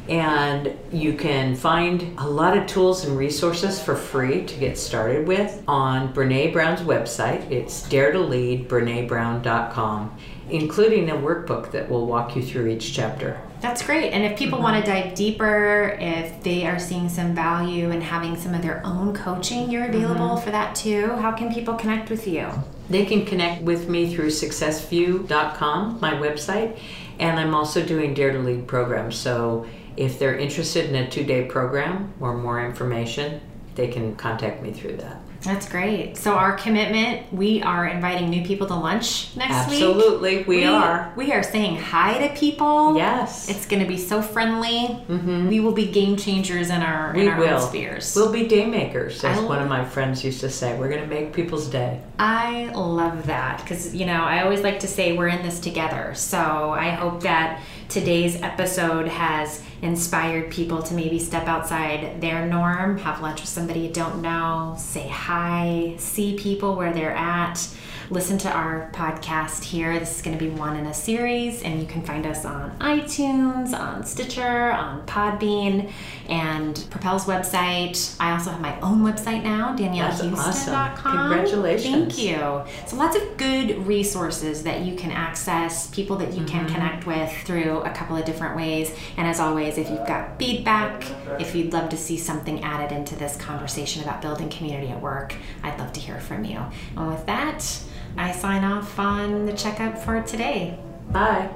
And 0.10 0.78
you 0.91 1.13
can 1.13 1.56
find 1.56 2.13
a 2.17 2.28
lot 2.28 2.58
of 2.58 2.67
tools 2.67 3.06
and 3.06 3.17
resources 3.17 3.82
for 3.82 3.96
free 3.96 4.43
to 4.46 4.56
get 4.58 4.78
started 4.78 5.26
with 5.28 5.63
on 5.65 6.13
Brene 6.13 6.52
Brown's 6.52 6.82
website. 6.82 7.50
It's 7.50 7.88
dare 7.88 8.12
to 8.12 8.19
lead 8.19 8.67
brenebrown.com, 8.67 10.17
including 10.50 11.10
a 11.10 11.15
workbook 11.15 11.72
that 11.72 11.89
will 11.89 12.06
walk 12.06 12.36
you 12.36 12.43
through 12.43 12.67
each 12.67 12.93
chapter. 12.93 13.39
That's 13.63 13.82
great. 13.82 14.12
And 14.12 14.26
if 14.26 14.38
people 14.38 14.58
mm-hmm. 14.58 14.63
want 14.63 14.86
to 14.86 14.91
dive 14.91 15.15
deeper, 15.15 15.97
if 15.97 16.43
they 16.43 16.67
are 16.67 16.78
seeing 16.78 17.08
some 17.08 17.34
value 17.34 17.91
in 17.91 18.02
having 18.02 18.36
some 18.36 18.54
of 18.54 18.62
their 18.62 18.86
own 18.86 19.15
coaching, 19.15 19.71
you're 19.71 19.86
available 19.86 20.36
mm-hmm. 20.36 20.43
for 20.43 20.52
that 20.52 20.76
too. 20.76 21.08
How 21.15 21.32
can 21.32 21.52
people 21.52 21.76
connect 21.76 22.10
with 22.10 22.28
you? 22.28 22.49
They 22.89 23.06
can 23.06 23.26
connect 23.26 23.62
with 23.62 23.88
me 23.88 24.13
through 24.13 24.32
successview.com, 24.32 25.99
my 26.02 26.12
website, 26.15 26.78
and 27.19 27.39
I'm 27.39 27.56
also 27.56 27.86
doing 27.86 28.13
Dare 28.13 28.34
to 28.34 28.39
Lead 28.39 28.67
programs. 28.67 29.15
So 29.15 29.65
if 29.95 30.19
they're 30.19 30.38
interested 30.38 30.89
in 30.89 30.95
a 30.97 31.10
two 31.10 31.23
day 31.23 31.45
program 31.45 32.13
or 32.19 32.36
more 32.38 32.65
information, 32.65 33.39
they 33.76 33.88
can 33.88 34.16
contact 34.16 34.62
me 34.62 34.72
through 34.72 34.98
that. 34.98 35.18
That's 35.44 35.68
great. 35.68 36.16
So 36.16 36.36
our 36.36 36.54
commitment, 36.54 37.32
we 37.34 37.62
are 37.62 37.86
inviting 37.86 38.30
new 38.30 38.46
people 38.46 38.66
to 38.68 38.76
lunch 38.76 39.36
next 39.36 39.54
Absolutely, 39.54 39.86
week. 39.86 40.06
Absolutely, 40.06 40.38
we, 40.44 40.58
we, 40.58 40.66
are. 40.66 41.14
We 41.18 41.34
are 41.34 41.44
saying 41.44 41.78
hi 41.78 42.28
to 42.28 42.34
people. 42.34 42.96
Yes. 42.96 43.50
It's 43.50 43.66
going 43.66 43.82
to 43.82 43.88
be 43.88 43.98
so 43.98 44.22
friendly. 44.22 44.88
Mm-hmm. 44.88 45.50
We 45.50 45.60
will 45.60 45.74
be 45.74 45.92
game 45.92 46.16
changers 46.16 46.70
in 46.70 46.82
our 46.82 47.14
we 47.14 47.24
in 47.24 47.28
our 47.28 47.38
will. 47.38 47.60
spheres. 47.60 48.16
We'll 48.16 48.32
be 48.32 48.48
day 48.48 48.66
makers, 48.66 49.24
as 49.24 49.40
one 49.42 49.62
of 49.62 49.68
my 49.68 49.84
friends 49.84 50.24
used 50.24 50.40
to 50.42 50.50
say. 50.50 50.78
We're 50.80 50.90
going 50.90 51.02
to 51.02 51.08
make 51.08 51.34
people's 51.34 51.68
day. 51.68 52.00
I 52.20 52.72
love 52.74 53.26
that 53.26 53.60
because 53.60 53.94
you 53.94 54.06
know 54.06 54.24
I 54.24 54.44
always 54.44 54.62
like 54.62 54.80
to 54.80 54.88
say 54.88 55.18
we're 55.18 55.28
in 55.28 55.44
this 55.44 55.60
together. 55.60 56.14
So 56.16 56.38
I 56.38 56.92
hope 56.92 57.24
that 57.24 57.62
today's 57.90 58.42
episode 58.42 59.08
has 59.08 59.62
inspired 59.84 60.50
people 60.50 60.82
to 60.82 60.93
maybe 60.93 61.19
step 61.19 61.48
outside 61.48 62.22
their 62.22 62.48
norm, 62.48 62.98
have 63.00 63.22
lunch 63.22 63.41
with 63.41 63.50
somebody 63.50 63.82
you 63.82 63.89
don't 63.91 64.22
know, 64.22 64.76
say 64.78 65.08
hi, 65.08 65.93
see 65.98 66.38
people 66.38 66.76
where 66.76 66.93
they're 66.93 67.15
at 67.15 67.67
listen 68.10 68.38
to 68.39 68.52
our 68.52 68.89
podcast 68.94 69.63
here. 69.63 69.98
This 70.00 70.18
is 70.18 70.22
going 70.22 70.38
to 70.38 70.44
be 70.44 70.50
one 70.52 70.76
in 70.76 70.86
a 70.88 70.94
series, 70.94 71.62
and 71.63 71.80
you 71.80 71.88
can 71.88 72.02
find 72.02 72.26
us 72.26 72.46
on 72.46 72.78
iTunes, 72.80 73.78
on 73.78 74.04
Stitcher, 74.06 74.72
on 74.72 75.06
Podbean, 75.06 75.92
and 76.28 76.86
Propel's 76.89 77.26
website. 77.26 78.16
I 78.20 78.32
also 78.32 78.52
have 78.52 78.62
my 78.62 78.80
own 78.82 79.02
website 79.02 79.44
now, 79.44 79.76
daniellehouston.com. 79.76 80.38
Awesome. 80.38 81.30
Congratulations. 81.30 82.16
Thank 82.16 82.18
you. 82.18 82.63
So, 82.88 82.98
lots 82.98 83.16
of 83.16 83.38
good 83.38 83.86
resources 83.88 84.63
that 84.63 84.82
you 84.82 84.96
can 84.96 85.12
access, 85.12 85.88
people 85.88 86.18
that 86.18 86.34
you 86.34 86.42
mm-hmm. 86.42 86.48
can 86.48 86.68
connect 86.68 87.06
with 87.06 87.32
through 87.46 87.80
a 87.80 87.92
couple 87.92 88.16
of 88.16 88.26
different 88.26 88.56
ways. 88.56 88.94
And 89.18 89.28
as 89.28 89.39
always, 89.39 89.78
if 89.78 89.89
you've 89.89 90.08
got 90.08 90.38
feedback, 90.38 91.06
if 91.39 91.56
you'd 91.56 91.74
love 91.74 91.89
to 91.89 91.98
see 91.98 92.18
something 92.18 92.63
added 92.63 92.96
into 92.96 93.16
this 93.16 93.36
conversation 93.38 94.04
about 94.04 94.22
building 94.22 94.50
community 94.50 94.89
at 94.89 95.02
work, 95.02 95.36
I'd 95.63 95.80
love 95.80 95.94
to 95.94 96.00
hear 96.00 96.20
from 96.20 96.46
you. 96.46 96.60
And 96.96 97.08
with 97.08 97.26
that, 97.26 97.80
I 98.17 98.32
sign 98.32 98.63
off 98.63 98.99
on 98.99 99.45
the 99.45 99.54
checkup 99.54 99.97
for 99.97 100.21
today. 100.21 100.78
Bye. 101.12 101.49